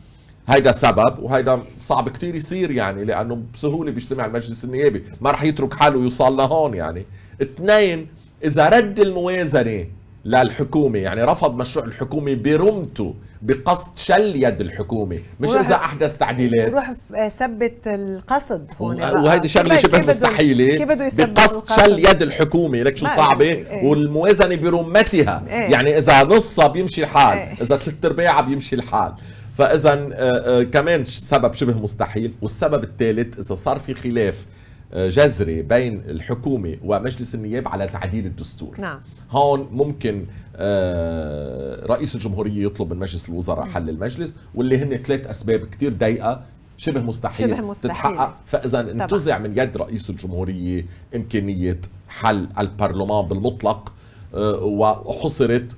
هيدا 0.48 0.72
سبب 0.72 1.20
وهيدا 1.20 1.60
صعب 1.82 2.10
كتير 2.10 2.36
يصير 2.36 2.72
يعني 2.72 3.06
لأنه 3.06 3.44
بسهولة 3.54 3.92
بيجتمع 3.92 4.26
المجلس 4.26 4.64
النيابي. 4.64 5.04
ما 5.22 5.32
رح 5.32 5.44
يترك 5.44 5.74
حاله 5.74 6.04
يوصل 6.04 6.38
لهون 6.38 6.74
يعني. 6.74 7.06
اثنين 7.42 8.08
إذا 8.44 8.70
رد 8.70 9.00
الموازنة 9.00 9.86
للحكومة 10.26 11.00
يعني 11.00 11.24
رفض 11.24 11.56
مشروع 11.56 11.86
الحكومة 11.86 12.34
برمته 12.34 13.16
بقصد 13.42 13.88
شل 13.98 14.44
يد 14.44 14.62
الحكومة 14.62 15.20
مش 15.40 15.50
إذا 15.50 15.76
أحدث 15.76 16.18
تعديلات 16.18 16.68
وروح 16.74 16.94
ف- 17.10 17.16
ثبت 17.38 17.88
القصد 17.88 18.72
هون. 18.82 19.02
وهيدي 19.02 19.48
شغلة 19.48 19.78
شبه 19.78 20.00
مستحيلة 20.00 20.86
بقصد؟ 20.86 21.70
شل 21.82 22.00
يد 22.00 22.22
الحكومة 22.22 22.84
لك 22.84 22.98
شو 22.98 23.06
صعبة 23.06 23.46
إيه. 23.46 23.86
والموازنه 23.86 24.56
برمتها 24.56 25.44
إيه. 25.48 25.54
يعني 25.72 25.98
إذا 25.98 26.24
نصها 26.24 26.68
بيمشي 26.68 27.04
الحال 27.04 27.38
إيه. 27.38 27.54
إذا 27.62 27.78
ثلاث 27.78 28.06
ارباعها 28.06 28.42
بيمشي 28.42 28.76
الحال 28.76 29.14
فاذا 29.58 29.94
آه، 29.94 30.10
آه، 30.14 30.64
كمان 30.64 31.06
سبب 31.06 31.54
شبه 31.54 31.74
مستحيل 31.78 32.34
والسبب 32.42 32.84
الثالث 32.84 33.40
إذا 33.40 33.56
صار 33.56 33.80
في 33.80 33.94
خلاف 33.94 34.46
جذري 34.94 35.62
بين 35.62 36.02
الحكومة 36.08 36.78
ومجلس 36.84 37.36
النياب 37.36 37.68
على 37.68 37.88
تعديل 37.88 38.26
الدستور. 38.26 38.76
نعم. 38.80 39.00
هون 39.32 39.68
ممكن 39.72 40.26
آه، 40.56 41.86
رئيس 41.86 42.16
الجمهورية 42.16 42.66
يطلب 42.66 42.94
من 42.94 43.00
مجلس 43.00 43.30
الوزراء 43.30 43.66
حل 43.66 43.90
المجلس 43.90 44.36
واللي 44.56 44.78
هن 44.78 44.98
ثلاث 44.98 45.28
أسباب 45.28 45.66
كتير 45.66 45.94
ضيقة 45.94 46.42
شبه 46.78 47.02
مستحيل, 47.02 47.50
شبه 47.50 47.62
مستحيل. 47.62 47.92
تتحقق. 48.14 48.34
فإذا 48.46 48.80
انتزع 48.80 49.38
من 49.38 49.58
يد 49.58 49.78
رئيس 49.78 50.10
الجمهورية 50.10 50.86
إمكانية 51.16 51.80
حل 52.08 52.48
البرلمان 52.60 53.26
بالمطلق 53.26 53.94
آه، 54.36 54.64
وحصرت 54.64 55.72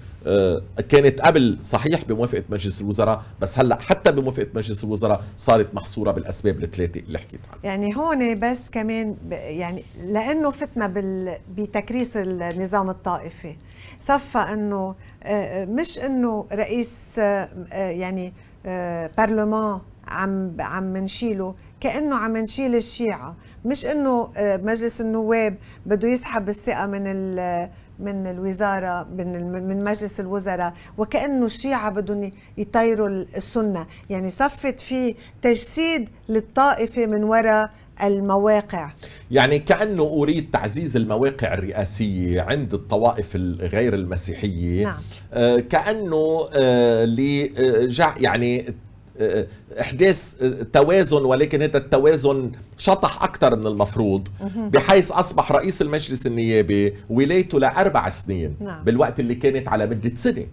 كانت 0.89 1.21
قبل 1.21 1.57
صحيح 1.61 2.05
بموافقة 2.05 2.43
مجلس 2.49 2.81
الوزراء 2.81 3.23
بس 3.41 3.59
هلأ 3.59 3.81
حتى 3.81 4.11
بموافقة 4.11 4.47
مجلس 4.55 4.83
الوزراء 4.83 5.23
صارت 5.37 5.75
محصورة 5.75 6.11
بالأسباب 6.11 6.63
الثلاثة 6.63 6.99
اللي 6.99 7.19
حكيت 7.19 7.39
عنها. 7.51 7.59
يعني 7.63 7.95
هون 7.97 8.39
بس 8.39 8.69
كمان 8.69 9.15
يعني 9.31 9.83
لأنه 10.03 10.49
فتنا 10.51 10.87
بال 10.87 11.37
بتكريس 11.57 12.11
النظام 12.15 12.89
الطائفي. 12.89 13.55
صفى 13.99 14.37
إنه 14.37 14.95
آه، 15.23 15.65
مش 15.65 15.99
إنه 15.99 16.45
رئيس 16.53 17.19
آه، 17.19 17.49
آه، 17.73 17.89
يعني 17.89 18.33
آه، 18.65 19.09
برلمان 19.17 19.79
عم 20.07 20.55
عم 20.59 20.83
منشيله 20.83 21.55
كأنه 21.79 22.15
عم 22.15 22.37
نشيل 22.37 22.75
الشيعة. 22.75 23.35
مش 23.65 23.85
إنه 23.85 24.31
آه، 24.37 24.57
مجلس 24.57 25.01
النواب 25.01 25.55
بده 25.85 26.07
يسحب 26.07 26.49
الثقة 26.49 26.85
من 26.85 27.03
من 28.01 28.27
الوزارة 28.27 29.07
من 29.17 29.51
من 29.67 29.83
مجلس 29.85 30.19
الوزراء 30.19 30.73
وكأنه 30.97 31.45
الشيعة 31.45 31.91
بدهم 31.91 32.31
يطيروا 32.57 33.07
السنة. 33.37 33.87
يعني 34.09 34.29
صفت 34.31 34.79
في 34.79 35.15
تجسيد 35.41 36.09
للطائفة 36.29 37.05
من 37.05 37.23
وراء 37.23 37.69
المواقع. 38.03 38.91
يعني 39.31 39.59
كأنه 39.59 40.03
أريد 40.03 40.51
تعزيز 40.51 40.95
المواقع 40.95 41.53
الرئاسية 41.53 42.41
عند 42.41 42.73
الطوائف 42.73 43.35
الغير 43.35 43.93
المسيحية. 43.93 44.83
نعم. 44.83 45.01
آه، 45.33 45.59
كأنه 45.59 46.49
آه، 46.55 47.05
لجع 47.05 48.15
يعني 48.17 48.73
آه، 49.19 49.47
توازن 50.73 51.25
ولكن 51.25 51.61
هذا 51.61 51.77
التوازن 51.77 52.51
شطح 52.77 53.23
أكثر 53.23 53.55
من 53.55 53.67
المفروض 53.67 54.27
بحيث 54.55 55.11
أصبح 55.11 55.51
رئيس 55.51 55.81
المجلس 55.81 56.27
النيابي 56.27 56.93
ولايته 57.09 57.59
لأربع 57.59 58.09
سنين 58.09 58.55
نعم. 58.59 58.83
بالوقت 58.83 59.19
اللي 59.19 59.35
كانت 59.35 59.67
على 59.67 59.85
مدة 59.85 60.11
سنة. 60.15 60.45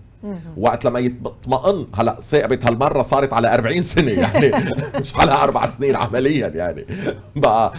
وقت 0.56 0.84
لما 0.84 0.98
يطمئن 0.98 1.86
هلا 1.94 2.20
ثاقبت 2.20 2.66
هالمرة 2.66 3.02
صارت 3.02 3.32
على 3.32 3.54
40 3.54 3.82
سنة 3.82 4.10
يعني 4.10 4.50
مش 5.00 5.16
على 5.16 5.32
أربع 5.32 5.66
سنين 5.66 5.96
عمليا 5.96 6.48
يعني. 6.48 6.84
بقى 7.36 7.72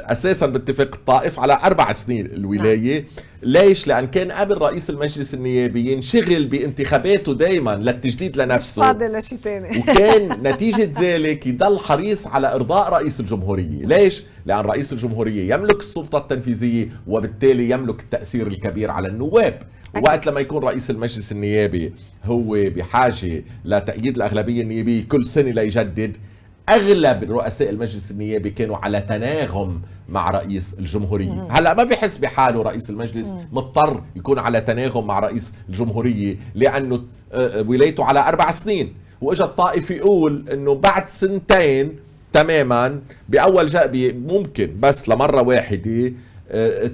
أساسا 0.00 0.46
باتفاق 0.46 0.94
الطائف 0.94 1.40
على 1.40 1.58
أربع 1.64 1.92
سنين 1.92 2.26
الولاية. 2.26 3.04
ليش؟ 3.42 3.86
لأن 3.86 4.06
كان 4.06 4.32
قبل 4.32 4.58
رئيس 4.58 4.90
المجلس 4.90 5.34
النيابي 5.34 5.92
ينشغل 5.92 6.44
بانتخاباته 6.44 7.34
دائما 7.34 7.76
للتجديد 7.76 8.36
لنفسه. 8.36 8.82
فاضل 8.82 9.18
لشيء 9.18 9.38
ثاني 9.44 9.78
وكان 9.78 10.28
نتيجة 10.52 10.90
ذلك 11.00 11.46
يضل 11.46 11.78
حريص 11.78 12.26
على 12.26 12.54
إرضاء 12.54 12.92
رئيس 12.92 13.20
الجمهورية. 13.20 13.86
ليش؟ 13.86 14.22
لأن 14.46 14.60
رئيس 14.64 14.92
الجمهورية 14.92 15.54
يملك 15.54 15.78
السلطة 15.78 16.18
التنفيذية 16.18 16.88
وبالتالي 17.06 17.70
يملك 17.70 18.00
التأثير 18.00 18.46
الكبير 18.46 18.90
على 18.90 19.08
النواب. 19.08 19.62
وقت 20.02 20.26
لما 20.26 20.40
يكون 20.40 20.62
رئيس 20.64 20.90
المجلس 20.90 21.32
النيابي 21.32 21.92
هو 22.24 22.52
بحاجة 22.52 23.44
لتأييد 23.64 24.16
الأغلبية 24.16 24.62
النيابية 24.62 25.04
كل 25.08 25.24
سنة 25.24 25.50
ليجدد 25.50 26.16
أغلب 26.70 27.30
رؤساء 27.30 27.70
المجلس 27.70 28.10
النيابي 28.10 28.50
كانوا 28.50 28.76
على 28.76 29.00
تناغم 29.00 29.80
مع 30.08 30.30
رئيس 30.30 30.74
الجمهورية. 30.78 31.46
هلا 31.50 31.74
ما 31.74 31.84
بحس 31.84 32.16
بحاله 32.18 32.62
رئيس 32.62 32.90
المجلس 32.90 33.34
مضطر 33.52 34.02
يكون 34.16 34.38
على 34.38 34.60
تناغم 34.60 35.06
مع 35.06 35.18
رئيس 35.20 35.54
الجمهورية 35.68 36.36
لأنه 36.54 37.02
آه، 37.32 37.64
ولايته 37.68 38.04
على 38.04 38.28
أربع 38.28 38.50
سنين. 38.50 38.94
وإجا 39.20 39.44
الطائف 39.44 39.90
يقول 39.90 40.48
إنه 40.52 40.74
بعد 40.74 41.08
سنتين 41.08 41.96
تماما 42.32 43.00
بأول 43.28 43.66
جأبي 43.66 44.12
ممكن 44.12 44.76
بس 44.80 45.08
لمرة 45.08 45.42
واحدة 45.42 46.12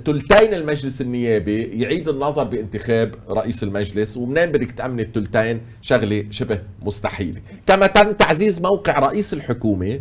تلتين 0.05 0.55
المجلس 0.55 1.01
النيابي 1.01 1.62
يعيد 1.62 2.09
النظر 2.09 2.45
بانتخاب 2.45 3.14
رئيس 3.31 3.62
المجلس 3.62 4.16
ومنين 4.16 4.53
بدك 4.53 4.71
تأمني 4.71 5.03
التلتين 5.03 5.61
شغلة 5.83 6.25
شبه 6.31 6.59
مستحيلة 6.83 7.40
كما 7.66 7.87
تم 7.87 8.12
تعزيز 8.12 8.61
موقع 8.61 8.99
رئيس 8.99 9.33
الحكومة 9.33 10.01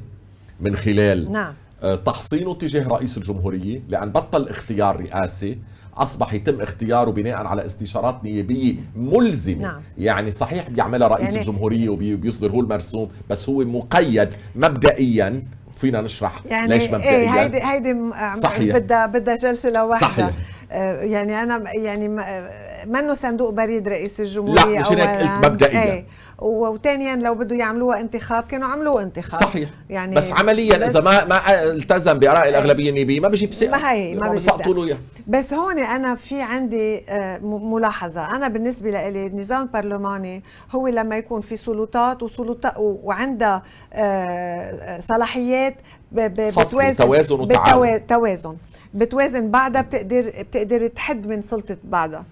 من 0.62 0.76
خلال 0.76 1.32
نعم. 1.32 1.54
آه، 1.84 1.96
تحصينه 1.96 2.54
تجاه 2.54 2.88
رئيس 2.88 3.18
الجمهورية 3.18 3.82
لأن 3.90 4.12
بطل 4.12 4.48
اختيار 4.50 5.00
رئاسي 5.02 5.58
أصبح 5.98 6.34
يتم 6.34 6.62
اختياره 6.62 7.12
بناء 7.12 7.36
على 7.36 7.66
استشارات 7.66 8.24
نيابية 8.24 8.76
ملزمة 8.96 9.62
نعم. 9.62 9.82
يعني 9.98 10.32
صحيح 10.32 10.70
بيعملها 10.70 11.08
رئيس 11.08 11.28
يعني- 11.30 11.42
الجمهورية 11.42 11.90
وبيصدر 11.90 12.52
هو 12.52 12.60
المرسوم 12.60 13.10
بس 13.30 13.50
هو 13.50 13.64
مقيد 13.64 14.30
مبدئيا 14.56 15.44
فينا 15.76 16.02
نشرح 16.02 16.34
يعني 16.46 16.68
ليش 16.68 16.84
إيه 16.84 16.92
مبدئيا 16.96 17.42
هيدي 17.44 17.60
هيدي 17.64 17.96
صحيح. 18.42 18.76
بدها 18.78 19.06
بدها 19.06 19.36
جلسة 19.36 19.70
لوحدها 19.70 20.10
صحيح. 20.10 20.30
آه، 20.72 21.02
يعني 21.02 21.44
أنا 21.44 21.64
يعني 21.76 22.22
آه، 22.22 22.86
منه 22.86 23.14
صندوق 23.14 23.50
بريد 23.50 23.88
رئيس 23.88 24.20
الجمهورية 24.20 24.76
لا، 24.76 24.82
مشان 24.82 24.98
هيك. 25.00 25.10
قلت 25.10 25.46
مبدئياً. 25.46 25.84
إيه 25.84 26.06
وثانيا 26.42 27.16
لو 27.16 27.36
بده 27.36 27.56
يعملوها 27.56 28.00
انتخاب 28.02 28.44
كانوا 28.44 28.68
عملوه 28.68 29.02
انتخاب. 29.02 29.42
صحيح. 29.42 29.70
يعني 29.90 30.16
بس 30.16 30.32
عمليا 30.32 30.88
إذا 30.88 31.02
ما 31.02 31.26
ما 31.26 31.64
التزم 31.64 32.20
بآراء 32.20 32.50
الأغلبية 32.50 32.90
النيابيه 32.90 33.20
ما 33.20 33.28
بيجيب 33.28 33.54
ثقة. 33.54 33.72
ما 33.72 33.92
هي- 33.92 34.16
ما 34.16 34.30
بيسقطوا 34.30 34.74
له 34.74 34.82
ثقة. 34.82 34.88
اياه 34.88 34.98
بس 35.28 35.54
هون 35.54 35.80
أنا 35.80 36.16
في 36.16 36.42
عندي 36.42 37.04
آه، 37.10 37.38
ملاحظة. 37.44 38.36
أنا 38.36 38.48
بالنسبة 38.48 38.92
لي 38.92 39.28
النظام 39.28 39.62
البرلماني 39.62 40.44
هو 40.76 40.88
لما 40.88 41.18
يكون 41.18 41.42
في 41.42 41.56
سلطات 41.56 42.24
وسلطات 42.24 42.74
وعندها 42.78 43.64
آه، 43.94 45.00
صلاحيات 45.00 45.76
ب- 46.12 46.20
ب- 46.42 46.50
فصل، 46.50 46.96
توازن 46.96 47.36
وتعاون. 47.40 47.88
بتوا- 47.98 48.08
توازن. 48.08 48.56
بتوازن 48.94 49.52
بعضها 49.52 49.82
بتقدر 49.82 50.34
بتقدر 50.40 50.88
تحد 50.88 51.28
من 51.28 51.42
سلطة 51.42 51.78
بعضها 51.84 52.26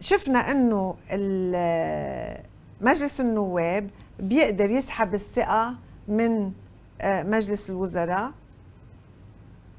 شفنا 0.00 0.38
إنه 0.50 0.94
مجلس 2.80 3.20
النواب 3.20 3.90
بيقدر 4.20 4.70
يسحب 4.70 5.14
الثقة 5.14 5.74
من 6.08 6.50
آه، 7.00 7.22
مجلس 7.22 7.70
الوزراء 7.70 8.30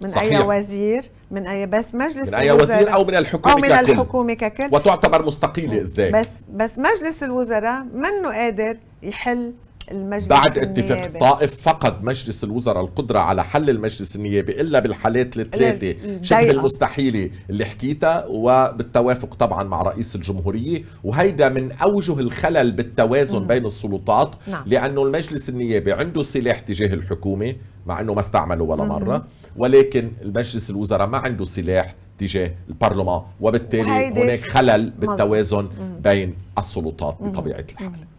من 0.04 0.10
صحيح. 0.10 0.40
اي 0.40 0.48
وزير 0.60 1.04
من 1.32 1.48
أي 1.48 1.66
بس 1.66 1.96
مجلس 1.96 2.28
من 2.30 2.34
أي 2.36 2.52
الوزراء- 2.52 2.62
وزير 2.62 2.94
أو 2.94 3.06
من 3.06 3.16
الحكومة 3.16 3.54
أو 3.56 3.58
من 3.60 3.68
ككل. 3.68 3.92
الحكومة 3.92 4.34
ككل. 4.34 4.70
وتعتبر 4.72 5.26
مستقيلة 5.26 5.90
ذاك 5.96 6.14
بس 6.14 6.30
بس 6.54 6.78
مجلس 6.78 7.24
الوزراء 7.24 7.84
منه 7.94 8.34
قادر 8.34 8.78
يحل 9.04 9.54
المجلس 9.92 10.28
بعد 10.28 10.58
اتفاق. 10.58 11.06
الطائف 11.06 11.62
فقد 11.62 12.04
مجلس 12.04 12.44
الوزراء 12.44 12.84
القدرة 12.84 13.20
على 13.20 13.44
حل 13.44 13.70
المجلس 13.70 14.16
النيابي 14.16 14.62
إلا 14.62 14.80
بالحالات 14.80 15.38
الثلاثة. 15.38 16.22
شبه 16.22 16.52
المستحيلة 16.52 17.30
اللي 17.50 17.66
حكيتها 17.66 18.26
وبالتوافق 18.26 19.34
طبعا 19.36 19.64
مع 19.64 19.82
رئيس 19.82 20.16
الجمهورية 20.16 20.84
وهيدا 21.04 21.50
من 21.50 21.72
أوجه 21.72 22.20
الخلل 22.20 22.72
بالتوازن 22.72 23.40
مم. 23.40 23.48
بين 23.48 23.66
السلطات 23.66 24.36
نعم. 24.48 24.64
لأنه 24.68 25.04
المجلس 25.04 25.50
النيابي 25.50 25.94
عنده 25.94 26.24
سلاح 26.24 26.60
تجاه 26.60 26.94
الحكومة 26.94 27.56
مع 27.86 28.00
أنه 28.00 28.14
ما 28.14 28.20
استعمله 28.20 28.64
ولا 28.64 28.84
مم. 28.84 28.90
مرة 28.90 29.26
ولكن 29.58 30.12
المجلس 30.22 30.70
الوزراء 30.70 31.08
ما 31.08 31.18
عنده 31.18 31.46
سلاح 31.46 31.96
تجاه 32.18 32.52
البرلمان 32.70 33.22
وبالتالي 33.42 33.92
هناك 34.08 34.40
خلل. 34.40 34.90
بالتوازن 34.90 35.62
مم. 35.80 36.00
بين 36.04 36.34
السلطات 36.58 37.18
بطبيعة 37.22 37.66
الحال 37.72 37.88
مم. 37.88 38.15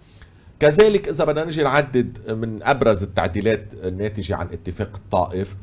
كذلك 0.60 1.08
إذا 1.08 1.24
بدنا 1.24 1.44
نجي 1.44 1.62
نعدد 1.62 2.32
من 2.32 2.62
أبرز 2.62 3.02
التعديلات 3.02 3.64
الناتجة 3.84 4.36
عن 4.36 4.46
اتفاق 4.52 4.90
الطائف 4.94 5.56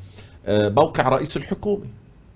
آه، 0.46 0.70
موقع 0.70 1.10
رئيس 1.10 1.38
الحكومة. 1.38 1.86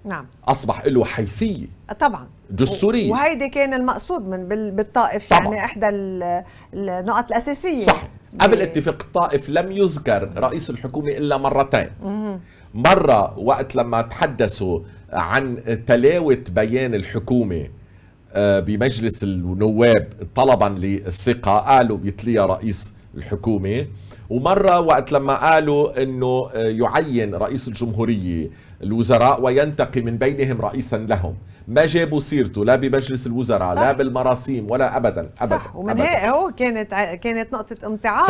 نعم. 0.05 0.25
أصبح 0.47 0.85
له 0.85 1.05
حيثية. 1.05 1.67
طبعا. 1.99 2.27
دستورية. 2.49 3.11
وهيدي 3.11 3.49
كان 3.49 3.73
المقصود 3.73 4.27
من 4.27 4.47
بال- 4.47 4.71
بالطائف 4.71 5.29
طبعاً. 5.29 5.43
يعني 5.43 5.65
إحدى 5.65 5.89
ال- 5.89 6.43
النقط 6.73 7.25
الأساسية. 7.31 7.83
صح. 7.85 8.03
ب- 8.33 8.41
قبل 8.41 8.61
اتفاق 8.61 8.97
الطائف 9.03 9.49
لم 9.49 9.71
يذكر 9.71 10.29
رئيس 10.37 10.69
الحكومة 10.69 11.07
إلا 11.11 11.37
مرتين. 11.37 11.89
مرة 12.73 13.39
وقت 13.39 13.75
لما 13.75 14.01
تحدثوا 14.01 14.79
عن 15.13 15.63
تلاوة 15.87 16.43
بيان 16.49 16.93
الحكومة 16.95 17.55
آه، 17.61 17.69
بمجلس 18.59 19.23
النواب 19.23 20.07
طلبا 20.35 20.65
للثقة 20.79 21.57
قالوا 21.57 21.97
بيتليها 21.97 22.45
رئيس 22.45 22.93
الحكومة 23.17 23.85
ومرة 24.29 24.79
وقت 24.79 25.11
لما 25.11 25.33
قالوا 25.51 26.03
إنه 26.03 26.49
آه، 26.53 26.67
يعين 26.67 27.35
رئيس 27.35 27.67
الجمهورية 27.67 28.49
الوزراء 28.83 29.41
وينتقي 29.41 30.01
من 30.01 30.17
بينهم 30.17 30.61
رئيسا 30.61 30.95
لهم. 30.95 31.35
ما 31.67 31.85
جابوا 31.85 32.19
سيرته 32.19 32.65
لا 32.65 32.75
بمجلس 32.75 33.27
الوزراء 33.27 33.75
لا 33.75 33.81
صح. 33.81 33.91
بالمراسيم 33.91 34.71
ولا 34.71 34.97
ابدا 34.97 35.29
ابدا 35.41 35.55
صح 35.57 35.75
ومن 35.75 35.89
أبداً. 35.89 36.03
هيك 36.03 36.29
هو 36.29 36.51
كانت 36.57 36.93
كانت 37.23 37.53
نقطة 37.53 37.87
امتعاض 37.87 38.27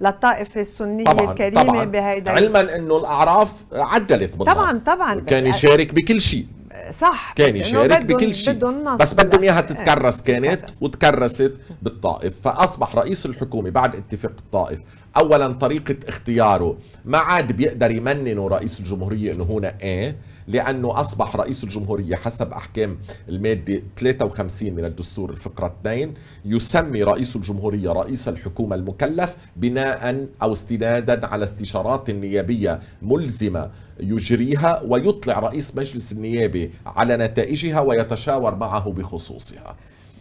للطائفة 0.00 0.60
السنية 0.60 1.04
طبعا 1.04 1.30
الكريمة 1.32 1.62
طبعا. 1.62 1.84
بهيدا 1.84 2.30
علما 2.30 2.76
إنه 2.76 2.96
الأعراف 2.96 3.64
عدلت 3.72 4.36
بالنص. 4.36 4.54
طبعاً- 4.84 4.86
طبعاً، 4.86 5.20
كان 5.20 5.46
يشارك 5.46 5.94
بكل 5.94 6.20
شيء. 6.20 6.46
صح 6.90 7.32
كان 7.36 7.56
يشارك 7.56 8.02
بكل 8.06 8.34
شيء. 8.34 8.54
بس 9.00 9.14
بدهم 9.14 9.42
إياها 9.42 9.60
تتكرس 9.60 10.22
كانت. 10.22 10.60
وتكرست 10.82 11.52
بالطائف. 11.82 12.40
فأصبح 12.40 12.96
رئيس 12.96 13.26
الحكومة 13.26 13.70
بعد 13.70 13.96
اتفاق 13.96 14.32
الطائف 14.38 14.78
اولا 15.16 15.48
طريقة 15.52 15.96
اختياره. 16.08 16.78
ما 17.04 17.18
عاد 17.18 17.52
بيقدر 17.52 17.90
يمننه 17.90 18.48
رئيس 18.48 18.80
الجمهورية 18.80 19.32
إنه 19.32 19.44
هنا 19.44 19.74
إيه 19.82 20.16
لأنه 20.46 21.00
أصبح 21.00 21.36
رئيس 21.36 21.64
الجمهورية 21.64 22.16
حسب 22.16 22.52
أحكام 22.52 22.98
المادة 23.28 23.82
53 23.96 24.72
من 24.72 24.84
الدستور 24.84 25.30
الفقرة 25.30 25.74
2 25.80 26.14
يسمي 26.44 27.02
رئيس 27.02 27.36
الجمهورية 27.36 27.92
رئيس 27.92 28.28
الحكومة 28.28 28.76
المكلف 28.76 29.36
بناء 29.56 30.26
أو 30.42 30.52
استنادا 30.52 31.26
على 31.26 31.44
استشارات 31.44 32.10
نيابية 32.10 32.80
ملزمة 33.02 33.70
يجريها 34.00 34.82
ويطلع 34.82 35.38
رئيس 35.38 35.76
مجلس 35.76 36.12
النيابة 36.12 36.70
على 36.86 37.16
نتائجها 37.16 37.80
ويتشاور 37.80 38.54
معه 38.54 38.90
بخصوصها 38.90 39.76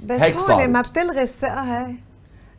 بس 0.06 0.20
هيك 0.22 0.36
هون 0.38 0.48
صارت. 0.48 0.70
ما 0.70 0.82
بتلغي 0.82 1.22
الثقة 1.24 1.62
هاي 1.62 1.96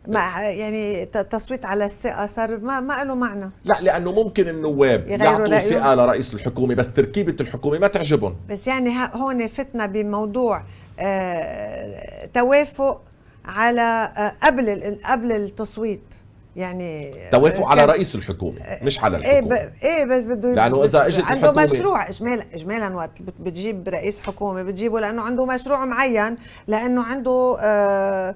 ما 0.09 0.21
يعني 0.41 1.07
تصويت 1.07 1.65
على 1.65 1.85
الثقة 1.85 2.27
صار 2.27 2.57
ما 2.59 2.81
ما 2.81 3.05
له 3.05 3.15
معنى. 3.15 3.51
لا 3.65 3.81
لأنه 3.81 4.13
ممكن 4.13 4.49
النواب 4.49 5.09
يعطوا. 5.09 5.59
ثقه 5.59 5.95
لرئيس 5.95 6.35
الحكومة 6.35 6.75
بس 6.75 6.93
تركيبة 6.93 7.37
الحكومة 7.41 7.79
ما 7.79 7.87
تعجبهم. 7.87 8.37
بس 8.51 8.67
يعني 8.67 8.91
هون 9.15 9.49
فتنا 9.49 9.87
بموضوع 9.87 10.63
آه 11.01 12.29
توافق 12.35 13.01
على 13.45 13.81
آه 14.17 14.47
قبل 14.47 14.69
ال- 14.69 15.03
قبل 15.03 15.33
التصويت. 15.33 16.03
يعني 16.57 17.15
توافق 17.33 17.67
على 17.67 17.85
رئيس 17.85 18.15
الحكومة 18.15 18.57
مش 18.83 19.01
على 19.01 19.17
إيه 19.17 19.39
الحكومة 19.39 19.65
ب... 19.65 19.71
إيه 19.83 20.05
بس 20.05 20.25
بده 20.25 20.55
لأنه 20.55 20.85
إذا 20.85 21.07
إجت 21.07 21.25
عنده 21.25 21.53
الحكومة- 21.53 21.73
مشروع 21.73 22.09
اجمالا 22.09 22.45
اجمالا 22.55 22.95
وقت 22.97 23.23
بت- 23.23 23.35
بتجيب 23.41 23.89
رئيس 23.89 24.21
حكومة 24.21 24.63
بتجيبه 24.63 25.01
لأنه 25.01 25.23
عنده 25.23 25.47
مشروع 25.47 25.85
معين 25.85 26.37
لأنه 26.69 27.03
عنده 27.03 27.57
آه 27.61 28.35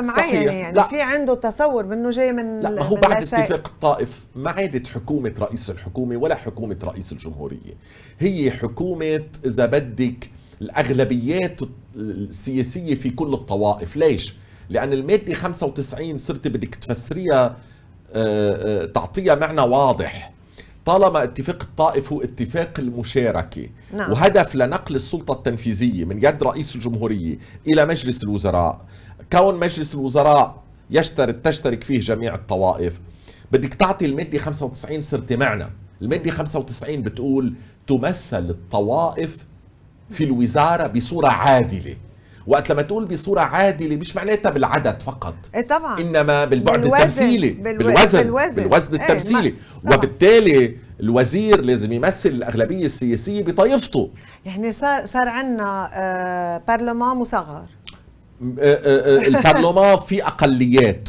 صحيح. 0.00 0.16
معينة 0.34 0.52
يعني 0.52 0.76
لا. 0.76 0.82
في 0.88 1.00
عنده 1.00 1.34
تصور 1.34 1.84
منه 1.86 2.10
جاي 2.10 2.32
من 2.32 2.60
لا 2.60 2.70
ما 2.70 2.82
هو 2.82 2.94
بعد. 2.94 3.12
اتفاق 3.12 3.66
الطائف 3.68 4.26
ما 4.36 4.50
عادت 4.50 4.86
حكومة 4.86 5.34
رئيس 5.40 5.70
الحكومة 5.70 6.16
ولا 6.16 6.34
حكومة 6.34 6.76
رئيس 6.84 7.12
الجمهورية 7.12 7.74
هي 8.18 8.50
حكومة 8.50 9.22
إذا 9.46 9.66
بدك 9.66 10.30
الأغلبيات 10.60 11.60
السياسية 11.96 12.94
في 12.94 13.10
كل 13.10 13.34
الطوائف 13.34 13.96
ليش؟ 13.96 14.34
لأن 14.72 14.92
المادة 14.92 15.34
95 15.34 16.18
صرت 16.18 16.48
بدك 16.48 16.74
تفسريها 16.74 17.56
آه، 18.14 18.82
آه، 18.82 18.84
تعطيها 18.84 19.34
معنى 19.34 19.60
واضح. 19.60 20.32
طالما 20.84 21.22
اتفاق 21.22 21.62
الطائف 21.62 22.12
هو 22.12 22.22
اتفاق 22.22 22.72
المشاركة. 22.78 23.68
نعم. 23.94 24.12
وهدف 24.12 24.54
لنقل 24.54 24.94
السلطة 24.94 25.32
التنفيذية 25.32 26.04
من 26.04 26.16
يد 26.16 26.42
رئيس 26.42 26.76
الجمهورية 26.76 27.38
إلى 27.66 27.86
مجلس 27.86 28.24
الوزراء. 28.24 28.84
كون 29.32 29.54
مجلس 29.54 29.94
الوزراء 29.94 30.62
يشترك 30.90 31.40
تشترك 31.44 31.84
فيه 31.84 32.00
جميع 32.00 32.34
الطوائف. 32.34 33.00
بدك 33.52 33.74
تعطي 33.74 34.06
المادة 34.06 34.38
95 34.38 35.00
صرت 35.00 35.32
معنى. 35.32 35.70
المادة 36.02 36.30
95 36.30 37.02
بتقول 37.02 37.54
تمثل 37.86 38.50
الطوائف 38.50 39.36
في 40.10 40.24
الوزارة 40.24 40.86
بصورة 40.86 41.28
عادلة. 41.28 41.96
وقت 42.46 42.72
لما 42.72 42.82
تقول 42.82 43.04
بصورة 43.04 43.40
عادلة 43.40 43.96
مش 43.96 44.16
معناتها 44.16 44.50
بالعدد 44.50 45.02
فقط 45.02 45.34
إيه 45.54 45.66
طبعا 45.66 46.00
إنما 46.00 46.44
بالبعد 46.44 46.80
بالوزن. 46.80 46.96
التمثيلي 47.02 47.50
بالو- 47.50 47.78
بالوزن 47.78 48.22
بالوزن. 48.22 48.62
بالوزن 48.62 48.94
إيه، 48.94 49.02
التمثيلي 49.02 49.54
طبعاً. 49.84 49.96
وبالتالي 49.96 50.76
الوزير 51.00 51.60
لازم 51.60 51.92
يمثل 51.92 52.28
الأغلبية 52.28 52.86
السياسية 52.86 53.42
بطائفته 53.44 54.10
يعني 54.46 54.72
صار 54.72 55.06
صار 55.06 55.28
عندنا 55.28 55.90
آه 55.94 56.62
برلمان 56.68 57.16
مصغر 57.16 57.44
آه، 57.54 57.64
آه، 58.60 59.18
آه، 59.24 59.26
البرلمان 59.26 59.98
في 59.98 60.24
أقليات 60.26 61.08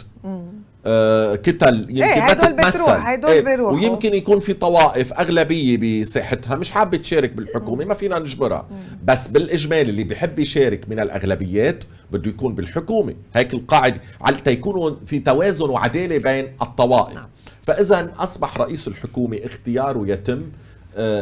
آه، 0.86 1.36
كتل 1.36 1.86
يمكن 1.90 2.04
إيه، 2.04 2.20
ما 2.20 2.32
هدول 2.32 2.54
بتروح، 2.54 3.08
هدول 3.10 3.32
إيه، 3.32 3.42
بيروحوا. 3.42 3.80
ويمكن 3.80 4.14
يكون 4.14 4.40
في 4.40 4.54
طوائف 4.54 5.14
أغلبية 5.14 6.02
بساحتها 6.02 6.56
مش 6.56 6.72
حابة 6.72 6.98
تشارك 6.98 7.32
بالحكومة 7.32 7.86
ما 7.86 7.94
فينا 7.94 8.20
نجبرها. 8.20 8.68
بس 9.04 9.28
بالاجمال 9.28 9.90
اللي 9.90 10.04
بيحب 10.04 10.40
يشارك 10.40 10.90
من 10.90 11.00
الأغلبيات 11.00 11.84
بده 12.12 12.30
يكون 12.30 12.56
بالحكومة. 12.56 13.14
هيك 13.34 13.54
القاعدة 13.54 14.02
على 14.22 14.38
تيكونوا 14.38 14.92
في 15.06 15.20
توازن 15.20 15.70
وعدالة 15.70 16.18
بين 16.18 16.54
الطوائف. 16.62 17.20
فإذا 17.64 18.14
أصبح 18.18 18.58
رئيس 18.58 18.88
الحكومة 18.88 19.40
اختياره 19.44 20.08
يتم 20.08 20.42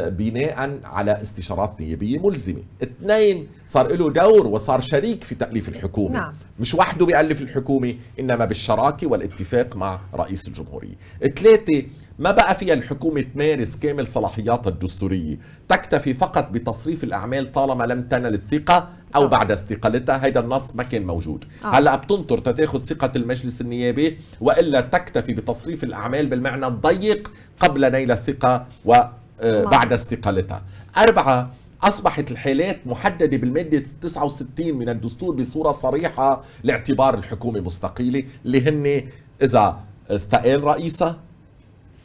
بناء 0.08 0.80
على 0.84 1.22
استشارات 1.22 1.80
نيابية 1.80 2.18
ملزمة 2.18 2.62
اثنين 2.82 3.48
صار 3.66 3.92
له 3.96 4.10
دور 4.10 4.46
وصار 4.46 4.80
شريك 4.80 5.24
في 5.24 5.34
تأليف 5.34 5.68
الحكومة 5.68 6.12
نعم. 6.14 6.34
مش 6.60 6.74
وحده 6.74 7.06
بيألف 7.06 7.40
الحكومة 7.42 7.94
إنما 8.20 8.44
بالشراكة 8.44 9.06
والاتفاق 9.06 9.76
مع 9.76 10.00
رئيس 10.14 10.48
الجمهورية 10.48 10.94
ثلاثة 11.20 11.82
ما 12.18 12.30
بقى 12.30 12.54
فيها 12.54 12.74
الحكومة 12.74 13.20
تمارس 13.34 13.76
كامل 13.76 14.06
صلاحياتها 14.06 14.70
الدستورية 14.70 15.38
تكتفي 15.68 16.14
فقط 16.14 16.50
بتصريف 16.50 17.04
الأعمال 17.04 17.52
طالما 17.52 17.84
لم 17.84 18.02
تنل 18.02 18.34
الثقة 18.34 18.88
أو 19.16 19.24
آه. 19.24 19.26
بعد 19.26 19.50
استقالتها 19.50 20.24
هيدا 20.24 20.40
النص 20.40 20.74
ما 20.76 20.82
كان 20.82 21.06
موجود 21.06 21.44
آه. 21.64 21.66
هلأ 21.66 21.96
بتنطر 21.96 22.38
تتاخد 22.38 22.84
ثقة 22.84 23.12
المجلس 23.16 23.60
النيابي 23.60 24.18
وإلا 24.40 24.80
تكتفي 24.80 25.32
بتصريف 25.32 25.84
الأعمال 25.84 26.26
بالمعنى 26.26 26.66
الضيق 26.66 27.30
قبل 27.60 27.92
نيل 27.92 28.12
الثقة 28.12 28.66
وبعد 29.44 29.92
استقالتها 29.92 30.62
أربعة 30.98 31.50
أصبحت 31.82 32.30
الحالات 32.30 32.78
محددة 32.86 33.36
بالمادة 33.36 33.84
69 34.00 34.74
من 34.74 34.88
الدستور 34.88 35.34
بصورة 35.34 35.72
صريحة 35.72 36.42
لاعتبار 36.62 37.14
الحكومة 37.14 37.60
مستقيلة 37.60 38.24
اللي 38.44 38.68
هن 38.68 39.08
إذا 39.42 39.78
استقال 40.10 40.64
رئيسها 40.64 41.18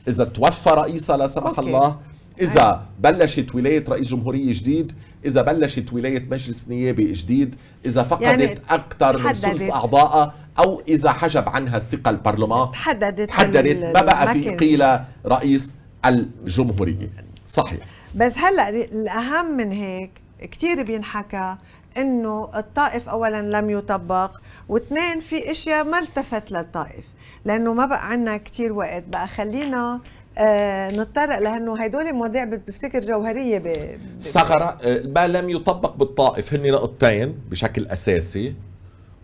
إذا 0.08 0.24
توفى 0.24 0.70
رئيسها 0.70 1.18
لا 1.18 1.28
سمح 1.28 1.46
أوكي. 1.48 1.62
الله 1.62 2.00
إذا 2.42 2.86
بلشت 3.00 3.56
ولاية 3.56 3.84
رئيس 3.90 4.08
جمهورية 4.08 4.54
جديد 4.54 4.92
إذا 5.26 5.42
بلشت 5.42 5.94
ولاية 5.94 6.28
مجلس 6.32 6.68
نيابي 6.68 7.12
جديد 7.12 7.56
إذا 7.86 8.04
فقدت 8.04 8.22
يعني 8.22 8.60
أكثر 8.70 9.18
من. 9.18 9.34
ثلث 9.34 9.70
أعضائها 9.70 10.34
أو 10.60 10.82
إذا 10.88 11.12
حجب 11.12 11.50
عنها 11.50 11.78
الثقة 11.78 12.10
البرلمان 12.10 12.72
تحددت 12.72 13.30
تحددت 13.30 13.84
ما 13.86 14.02
بقى 14.02 14.34
في. 14.34 14.56
قيل 14.56 15.00
رئيس 15.26 15.74
الجمهورية 16.06 17.10
صحيح. 17.48 17.80
بس 18.16 18.38
هلا 18.38 18.70
الأهم 18.70 19.58
من 19.58 19.72
هيك 19.72 20.12
كثير 20.52 20.84
بينحكى 20.84 21.56
إنه 21.98 22.50
الطائف 22.56 23.10
اولا 23.10 23.42
لم 23.42 23.70
يطبق 23.70 24.38
واثنين 24.70 25.20
في 25.20 25.52
أشياء 25.52 25.84
ما 25.84 26.00
التفت 26.00 26.52
للطائف 26.52 27.06
لأنه 27.46 27.74
ما 27.74 27.86
بقى 27.86 28.10
عنا 28.12 28.38
كتير 28.38 28.74
وقت. 28.74 29.04
بقى 29.08 29.28
خلينا 29.28 30.00
آه 30.38 30.92
نتطرق 30.92 31.40
لأنه 31.40 31.84
هدول 31.84 32.14
مواضيع 32.14 32.44
بفتكر 32.44 33.00
جوهرية 33.02 33.58
ب... 33.58 33.64
ب... 33.68 34.22
ثغرة 34.22 34.78
آه، 34.86 35.02
ما 35.16 35.28
لم 35.28 35.50
يطبق 35.50 35.96
بالطائف. 35.96 36.54
هن 36.54 36.72
نقطتين 36.72 37.40
بشكل 37.50 37.88
أساسي. 37.88 38.54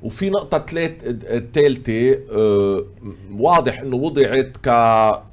وفي 0.04 0.30
نقطة 0.30 0.58
ثلاث 0.58 0.91
الثالثة 1.06 2.20
آه، 2.32 2.86
واضح 3.38 3.80
إنه 3.80 3.95
وضعت 3.95 4.58
ك 4.64 4.68
آه، 4.68 5.28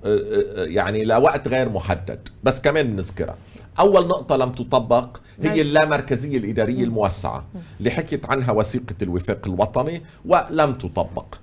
يعني 0.56 1.04
لوقت 1.04 1.48
غير 1.48 1.68
محدد 1.68 2.28
بس 2.44 2.60
كمان 2.60 2.90
بنذكرها 2.90 3.36
أول 3.80 4.08
نقطة 4.08 4.36
لم 4.36 4.52
تطبق 4.52 5.16
هي 5.42 5.60
اللامركزية 5.60 6.38
الإدارية 6.38 6.84
الموسعة 6.84 7.44
اللي 7.78 7.90
حكيت 7.90 8.26
عنها 8.26 8.52
وثيقة 8.52 8.94
الوفاق 9.02 9.40
الوطني 9.46 10.02
ولم 10.24 10.72
تطبق. 10.74 11.34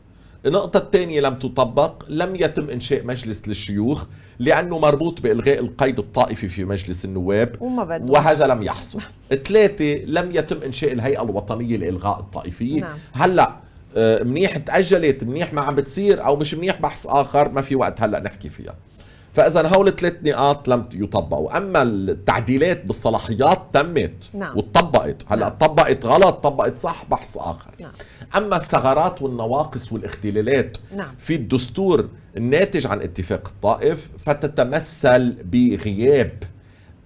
النقطة 0.45 0.77
الثانية 0.77 1.21
لم 1.21 1.35
تطبق 1.35 2.03
لم 2.09 2.35
يتم 2.35 2.69
إنشاء 2.69 3.05
مجلس 3.05 3.47
للشيوخ 3.47 4.05
لأنه 4.39 4.79
مربوط 4.79 5.21
بإلغاء 5.21 5.59
القيد 5.59 5.99
الطائفي 5.99 6.47
في 6.47 6.65
مجلس 6.65 7.05
النواب 7.05 7.55
وما 7.59 8.01
وهذا 8.07 8.47
لم 8.47 8.63
يحصل. 8.63 8.99
ثلاثة 9.45 10.05
لم 10.05 10.31
يتم 10.31 10.61
إنشاء 10.65 10.91
الهيئة 10.91 11.23
الوطنية 11.23 11.77
لإلغاء 11.77 12.19
الطائفية. 12.19 12.81
نعم. 12.81 12.97
هلأ 13.13 13.55
آه، 13.97 14.23
منيح 14.23 14.57
تأجلت 14.57 15.23
منيح 15.23 15.53
ما 15.53 15.61
عم 15.61 15.75
بتصير 15.75 16.25
أو 16.25 16.35
مش 16.35 16.53
منيح 16.53 16.81
بحث 16.81 17.07
آخر 17.07 17.51
ما 17.51 17.61
في 17.61 17.75
وقت 17.75 18.01
هلأ 18.01 18.19
نحكي 18.19 18.49
فيها. 18.49 18.75
فإذا 19.37 19.67
هول 19.67 19.87
الثلاث 19.87 20.15
نقاط 20.23 20.67
لم 20.67 20.89
يطبقوا 20.93 21.57
أما 21.57 21.81
التعديلات 21.81 22.85
بالصلاحيات 22.85 23.61
تمت 23.73 24.29
نعم. 24.33 24.57
وطبقت 24.57 25.23
هلأ 25.27 25.39
نعم. 25.39 25.57
طبقت 25.57 26.05
غلط 26.05 26.35
طبقت 26.35 26.77
صح 26.77 27.05
بحث 27.11 27.37
آخر 27.37 27.71
نعم. 27.79 27.91
أما 28.37 28.55
الثغرات 28.55 29.21
والنواقص 29.21 29.93
والاختلالات 29.93 30.77
نعم. 30.95 31.15
في 31.19 31.35
الدستور 31.35 32.09
الناتج 32.37 32.87
عن 32.87 33.01
اتفاق 33.01 33.47
الطائف 33.47 34.09
فتتمثل 34.25 35.35
بغياب 35.43 36.43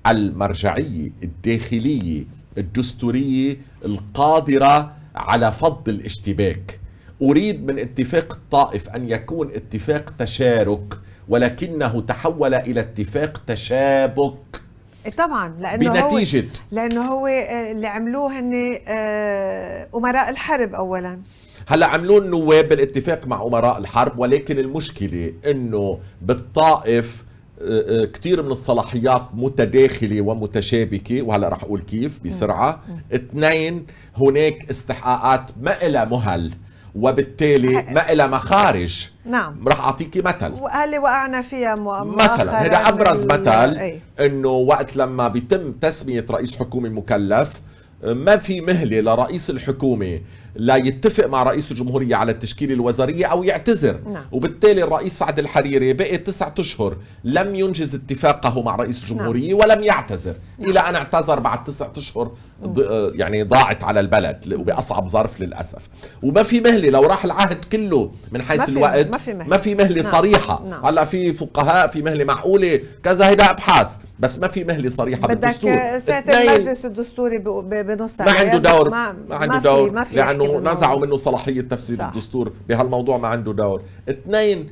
المرجعية 0.07 1.11
الداخلية 1.23 2.23
الدستورية 2.57 3.57
القادرة 3.86 4.93
على 5.15 5.51
فض 5.51 5.89
الاشتباك 5.89 6.79
أريد 7.21 7.71
من 7.71 7.79
اتفاق 7.79 8.34
الطائف 8.34 8.89
أن 8.89 9.09
يكون 9.09 9.51
اتفاق 9.51 10.13
تشارك 10.19 10.97
ولكنه 11.30 12.01
تحول 12.01 12.53
إلى 12.53 12.80
اتفاق 12.80 13.41
تشابك. 13.47 14.61
إيه 15.05 15.11
طبعا 15.11 15.55
لأنه 15.59 15.89
بنتيجة. 15.89 16.41
هو 16.41 16.45
لأنه 16.72 17.01
هو 17.01 17.28
آه، 17.28 17.72
اللي 17.72 17.88
عملوه 17.88 18.39
هن 18.39 18.80
آه، 18.88 19.88
أمراء 19.95 20.30
الحرب 20.30 20.74
اولا. 20.74 21.19
هلأ 21.67 21.86
عملوا 21.86 22.19
النواب 22.19 22.69
بالاتفاق 22.69 23.28
مع 23.28 23.43
أمراء 23.43 23.78
الحرب 23.78 24.19
ولكن 24.19 24.59
المشكلة 24.59 25.34
إنه 25.45 25.99
بالطائف 26.22 27.24
آه، 27.61 28.05
كثير 28.05 28.43
من 28.43 28.51
الصلاحيات 28.51 29.22
متداخلة 29.34 30.22
ومتشابكة 30.22 31.22
وهلأ 31.22 31.49
رح 31.49 31.63
أقول 31.63 31.82
كيف 31.82 32.19
بسرعة. 32.26 32.84
اثنين 33.13 33.86
هناك 34.17 34.69
استحقاقات 34.69 35.51
ما 35.61 35.78
لها 35.84 36.05
مهل. 36.05 36.51
وبالتالي 36.95 37.73
ما 37.73 38.13
لها 38.13 38.27
مخارج. 38.27 39.09
نعم. 39.25 39.67
رح 39.67 39.79
اعطيكي 39.79 40.21
مثل. 40.21 40.51
وهل 40.51 40.99
وقعنا 40.99 41.41
فيها 41.41 41.75
مثلا 42.03 42.61
هذا 42.61 42.77
أبرز 42.77 43.25
مثل 43.25 43.99
إنه 44.19 44.49
وقت 44.49 44.97
لما 44.97 45.27
بيتم 45.27 45.71
تسمية 45.71 46.25
رئيس 46.31 46.55
حكومة 46.55 46.89
مكلف 46.89 47.61
ما 48.03 48.37
في 48.37 48.61
مهلة 48.61 48.99
لرئيس 48.99 49.49
الحكومة. 49.49 50.21
لا 50.55 50.75
يتفق 50.75 51.25
مع 51.25 51.43
رئيس 51.43 51.71
الجمهورية 51.71 52.15
على 52.15 52.31
التشكيلة 52.31 52.73
الوزارية 52.73 53.25
أو 53.25 53.43
يعتذر. 53.43 53.99
نعم. 54.05 54.23
وبالتالي 54.31 54.83
الرئيس 54.83 55.13
سعد 55.19 55.39
الحريري 55.39 55.93
بقي 55.93 56.17
تسعة 56.17 56.55
أشهر 56.59 56.97
لم 57.23 57.55
ينجز 57.55 57.95
اتفاقه 57.95 58.61
مع 58.61 58.75
رئيس 58.75 59.03
الجمهورية 59.03 59.49
نعم. 59.49 59.59
ولم 59.59 59.83
يعتذر. 59.83 60.35
نعم. 60.59 60.69
إلى 60.69 60.79
أن 60.79 60.95
اعتذر 60.95 61.39
بعد 61.39 61.63
تسعة 61.63 61.93
أشهر 61.97 62.31
آه، 62.79 63.11
يعني 63.15 63.43
ضاعت 63.43 63.83
على 63.83 63.99
البلد 63.99 64.53
وبأصعب 64.53 65.07
ظرف 65.07 65.41
للأسف. 65.41 65.89
وما 66.23 66.43
في 66.43 66.59
مهلة 66.59 66.89
لو 66.89 67.01
راح 67.01 67.25
العهد 67.25 67.65
كله 67.71 68.11
من 68.31 68.41
حيث 68.41 68.59
ما 68.59 68.65
في 68.65 68.71
الوقت 68.71 69.07
ما 69.07 69.17
في 69.17 69.33
مهلة, 69.33 69.49
ما 69.49 69.57
في 69.57 69.75
مهلة 69.75 70.01
نعم. 70.01 70.11
صريحة. 70.11 70.63
نعم. 70.69 70.85
هلأ 70.85 71.05
في 71.05 71.33
فقهاء 71.33 71.87
في 71.87 72.01
مهلة 72.01 72.23
معقولة 72.23 72.79
كذا 73.03 73.29
هيدا 73.29 73.49
أبحاث. 73.49 73.97
بس 74.19 74.39
ما 74.39 74.47
في 74.47 74.63
مهلة 74.63 74.89
صريحة 74.89 75.27
بالدستور. 75.27 75.71
بدك 75.71 75.97
ساعه 75.97 76.23
المجلس 76.27 76.85
الدستوري 76.85 77.37
بنص 77.37 78.21
ما 78.21 78.31
عنده 78.31 78.57
دور. 78.57 78.89
ما, 78.89 79.15
ما 79.29 79.35
عنده 79.35 79.55
ما 79.55 79.59
دور. 79.59 79.91
ما 79.91 80.05
في 80.47 80.51
لأنه 80.53 80.71
نزعوا 80.71 81.05
منه 81.05 81.15
صلاحية 81.15 81.61
تفسير 81.61 81.97
صح. 81.97 82.07
الدستور 82.07 82.51
بهالموضوع 82.69 83.17
ما 83.17 83.27
عنده 83.27 83.53
دور 83.53 83.81
اثنين. 84.09 84.69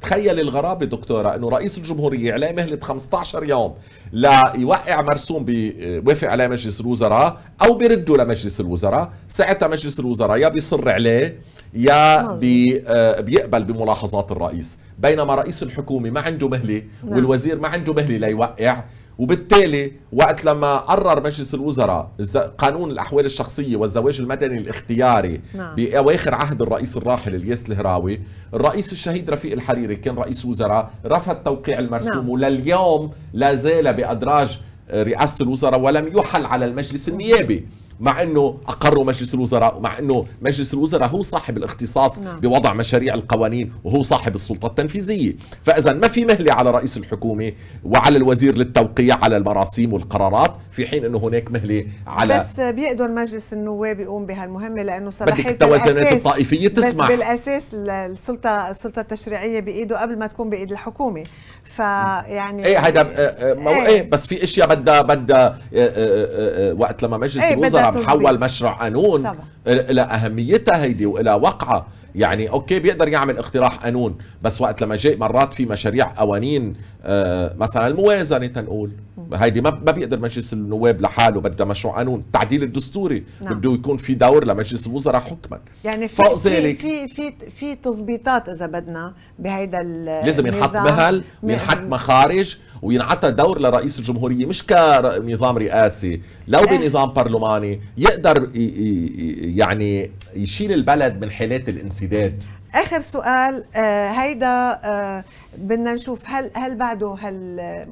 تخيل 0.00 0.40
الغرابة 0.40 0.86
دكتورة 0.86 1.34
إنه 1.34 1.48
رئيس 1.48 1.78
الجمهورية 1.78 2.32
عليه 2.32 2.52
مهلة 2.52 2.78
15 2.82 3.44
يوم 3.44 3.74
ليوقع 4.12 5.02
مرسوم 5.02 5.44
بيوافق 5.44 6.28
عليه 6.28 6.46
مجلس 6.46 6.80
الوزراء 6.80 7.40
أو 7.62 7.74
بيرده 7.74 8.16
لمجلس 8.16 8.60
الوزراء 8.60 9.12
ساعتها 9.28 9.68
مجلس 9.68 10.00
الوزراء 10.00 10.38
يا 10.38 10.48
بيصر 10.48 10.88
عليه 10.88 11.40
يا 11.74 12.36
بي 12.36 12.82
آه، 12.86 13.20
بيقبل 13.20 13.64
بملاحظات 13.64 14.32
الرئيس 14.32 14.78
بينما 14.98 15.34
رئيس 15.34 15.62
الحكومة 15.62 16.10
ما 16.10 16.20
عنده 16.20 16.48
مهلة 16.48 16.82
نعم. 17.04 17.16
والوزير 17.16 17.58
ما 17.60 17.68
عنده 17.68 17.92
مهلة 17.92 18.16
ليوقع 18.16 18.84
وبالتالي 19.18 19.92
وقت 20.12 20.44
لما 20.44 20.76
قرر 20.76 21.24
مجلس 21.24 21.54
الوزراء 21.54 22.10
قانون 22.58 22.90
الأحوال 22.90 23.24
الشخصية 23.24 23.76
والزواج 23.76 24.20
المدني 24.20 24.58
الاختياري 24.58 25.40
نعم. 25.54 25.74
بأواخر 25.74 26.34
عهد 26.34 26.62
الرئيس 26.62 26.96
الراحل 26.96 27.34
إلياس 27.34 27.70
الهراوي 27.70 28.20
الرئيس 28.54 28.92
الشهيد 28.92 29.30
رفيق 29.30 29.52
الحريري 29.52 29.96
كان 29.96 30.14
رئيس 30.14 30.44
وزراء 30.44 30.90
رفض 31.06 31.34
توقيع 31.34 31.78
المرسوم 31.78 32.12
نعم. 32.12 32.28
ولليوم 32.28 33.10
لا 33.32 33.54
زال 33.54 33.92
بأدراج 33.92 34.60
رئاسة 34.90 35.42
الوزراء 35.42 35.80
ولم 35.80 36.18
يحل 36.18 36.46
على 36.46 36.64
المجلس 36.64 37.08
النيابي 37.08 37.66
مع 38.00 38.22
إنه 38.22 38.58
اقروا 38.68 39.04
مجلس 39.04 39.34
الوزراء 39.34 39.76
ومع 39.76 39.98
إنه 39.98 40.24
مجلس 40.42 40.74
الوزراء 40.74 41.08
هو 41.08 41.22
صاحب 41.22 41.56
الاختصاص 41.56 42.18
نعم. 42.18 42.40
بوضع 42.40 42.72
مشاريع 42.72 43.14
القوانين 43.14 43.72
وهو 43.84 44.02
صاحب 44.02 44.34
السلطة 44.34 44.66
التنفيذية. 44.66 45.36
فاذا 45.62 45.92
ما 45.92 46.08
في 46.08 46.24
مهلة 46.24 46.52
على 46.52 46.70
رئيس 46.70 46.96
الحكومة 46.96 47.52
وعلى 47.84 48.16
الوزير 48.16 48.56
للتوقيع 48.56 49.18
على 49.22 49.36
المراسيم 49.36 49.92
والقرارات 49.92 50.54
في 50.70 50.86
حين 50.86 51.04
إنه 51.04 51.18
هناك 51.18 51.50
مهلة 51.50 51.86
على 52.06 52.38
بس 52.38 52.60
بيقدر 52.60 53.08
مجلس 53.08 53.52
النواب 53.52 54.00
يقوم 54.00 54.26
بهالمهمة 54.26 54.82
لأنه 54.82 55.10
صلاحيه 55.10 55.42
بدك 55.42 55.50
التوازنات 55.50 56.12
الطائفية 56.12 56.68
تسمح. 56.68 57.06
بس 57.06 57.12
بالأساس 57.12 57.64
السلطه 57.74 58.70
السلطة 58.70 59.00
التشريعية 59.00 59.60
بإيده 59.60 60.02
قبل 60.02 60.18
ما 60.18 60.26
تكون 60.26 60.50
بإيد 60.50 60.72
الحكومة. 60.72 61.24
فيعني 61.68 62.66
إيه 62.66 62.78
هيدا 62.78 63.00
آه، 63.00 63.04
آه، 63.04 63.54
مو 63.54 63.70
إيه, 63.70 63.86
إيه 63.86 64.10
بس 64.10 64.26
في 64.26 64.44
إشياء 64.44 64.68
بدها 64.68 65.02
بدها 65.02 65.58
آه، 65.74 66.72
وقت 66.72 67.02
لما 67.04 67.16
مجلس 67.16 67.44
إيه 67.44 67.54
الوزراء 67.54 67.98
محول 67.98 68.40
مشروع 68.40 68.72
قانون 68.72 69.22
طبعا. 69.22 69.36
لها 69.66 70.24
أهميتها 70.26 70.82
هيدي 70.82 71.06
والها 71.06 71.34
وقعها. 71.34 71.86
يعني 72.14 72.50
أوكي 72.50 72.78
بيقدر 72.78 73.08
يعمل 73.08 73.38
اقتراح 73.38 73.76
قانون 73.76 74.18
بس 74.42 74.60
وقت 74.60 74.82
لما 74.82 74.96
جاي 74.96 75.16
مرات 75.16 75.54
في 75.54 75.66
مشاريع 75.66 76.12
قوانين 76.16 76.74
آه 77.04 77.54
مثلا 77.58 77.86
الموازنة 77.86 78.46
تنقول. 78.46 78.90
هيدي 79.34 79.60
ما 79.60 79.70
ما 79.70 79.92
بيقدر 79.92 80.18
مجلس 80.18 80.52
النواب 80.52 81.00
لحاله 81.00 81.40
بدها 81.40 81.66
مشروع 81.66 81.96
قانون. 81.96 82.20
التعديل 82.20 82.62
الدستوري 82.62 83.24
نعم. 83.40 83.54
بده 83.54 83.72
يكون 83.72 83.96
في 83.96 84.14
دور 84.14 84.44
لمجلس 84.44 84.86
الوزراء 84.86 85.20
حكما. 85.20 85.60
يعني 85.84 86.08
في 86.08 86.16
فوق 86.16 86.38
ذلك 86.38 86.78
في 86.78 87.08
في 87.08 87.32
في 87.56 87.74
تظبيطات 87.74 88.48
إذا 88.48 88.66
بدنا 88.66 89.14
بهيدا 89.38 89.82
لازم 90.24 90.46
ينحط 90.46 90.74
مهل 90.74 91.24
وينحط 91.42 91.78
مخارج 91.78 92.56
وينعطى 92.82 93.30
دور 93.30 93.60
لرئيس 93.60 93.98
الجمهورية 93.98 94.46
مش 94.46 94.66
كنظام 94.66 95.58
رئاسي. 95.58 96.20
لو. 96.48 96.60
بنظام 96.60 97.12
برلماني 97.12 97.80
يقدر 97.96 98.50
يعني 98.54 100.10
يشيل 100.34 100.72
البلد 100.72 101.24
من 101.24 101.30
حالات 101.30 101.68
الانسداد. 101.68 102.42
آخر 102.74 103.00
سؤال 103.00 103.64
آه 103.76 104.10
هيدا 104.10 104.46
آه 104.46 105.24
بدنا 105.58 105.94
نشوف 105.94 106.22
هل 106.26 106.50
هل 106.54 106.76
بعده 106.76 107.16
هل 107.20 107.60
آه 107.60 107.86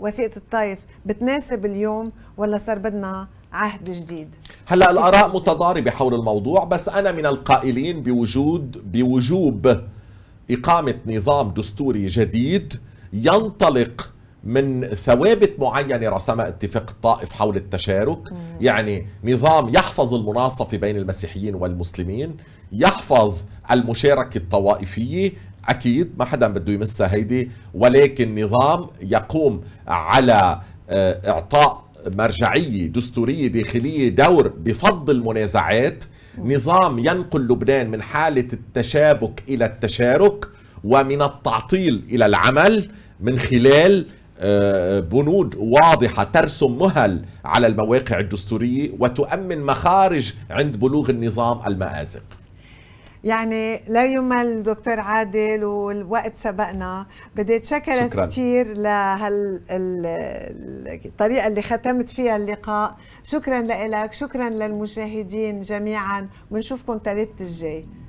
وثيقة 0.00 0.36
الطائف 0.36 0.78
بتناسب 1.06 1.66
اليوم 1.66 2.12
ولا 2.36 2.58
صار 2.58 2.78
بدنا 2.78 3.28
عهد 3.52 3.90
جديد؟ 3.90 4.28
هلا 4.66 4.90
الآراء 4.90 5.36
متضاربة 5.36 5.90
حول 5.90 6.14
الموضوع 6.14 6.64
بس 6.64 6.88
أنا 6.88 7.12
من 7.12 7.26
القائلين 7.26 8.02
بوجود 8.02 8.92
بوجوب 8.92 9.80
إقامة 10.50 10.94
نظام 11.06 11.50
دستوري 11.50 12.06
جديد 12.06 12.80
ينطلق 13.12 14.12
من 14.44 14.84
ثوابت 14.86 15.54
معينة 15.58 16.08
رسمها 16.08 16.48
اتفاق 16.48 16.90
الطائف 16.90 17.32
حول 17.32 17.56
التشارك. 17.56 18.32
مم. 18.32 18.38
يعني 18.60 19.06
نظام 19.24 19.68
يحفظ 19.68 20.14
المناصفة 20.14 20.76
بين 20.76 20.96
المسيحيين 20.96 21.54
والمسلمين 21.54 22.36
يحفظ 22.72 23.42
المشاركة 23.70 24.38
الطوائفية 24.38 25.32
أكيد 25.68 26.12
ما 26.18 26.24
حدا 26.24 26.48
بده 26.48 26.72
يمسها 26.72 27.14
هيدي 27.14 27.50
ولكن 27.74 28.44
نظام 28.44 28.86
يقوم 29.02 29.60
على 29.88 30.60
آه، 30.90 31.30
إعطاء 31.30 31.84
مرجعية 32.06 32.86
دستورية 32.86 33.46
داخلية 33.46 34.08
دور 34.08 34.48
بفض 34.48 35.10
المنازعات. 35.10 36.04
نظام 36.38 36.98
ينقل 36.98 37.40
لبنان 37.40 37.90
من 37.90 38.02
حالة 38.02 38.48
التشابك 38.52 39.42
إلى 39.48 39.64
التشارك 39.64 40.48
ومن 40.84 41.22
التعطيل 41.22 42.04
إلى 42.10 42.26
العمل 42.26 42.90
من 43.20 43.38
خلال 43.38 44.06
آه، 44.40 45.00
بنود 45.00 45.54
واضحة 45.58 46.24
ترسم 46.24 46.78
مهل 46.78 47.24
على 47.44 47.66
المواقع 47.66 48.18
الدستورية 48.18 48.90
وتؤمن 48.98 49.58
مخارج 49.66 50.32
عند 50.50 50.76
بلوغ 50.76 51.10
النظام 51.10 51.66
المآزق. 51.66 52.22
يعني 53.24 53.84
لا 53.88 54.04
يمل 54.04 54.62
دكتور 54.62 55.00
عادل 55.00 55.64
والوقت 55.64 56.36
سبقنا. 56.36 57.06
بدي 57.36 57.56
اتشكر 57.56 58.06
كثير 58.06 58.76
لهال 58.76 59.60
الطريقة 61.06 61.46
اللي 61.46 61.62
ختمت 61.62 62.10
فيها 62.10 62.36
اللقاء. 62.36 62.96
شكرا 63.22 63.60
لك 63.62 64.12
شكرا 64.12 64.48
للمشاهدين 64.48 65.60
جميعا. 65.60 66.28
ونشوفكم 66.50 67.00
ثلاث 67.04 67.28
الجاي. 67.40 67.88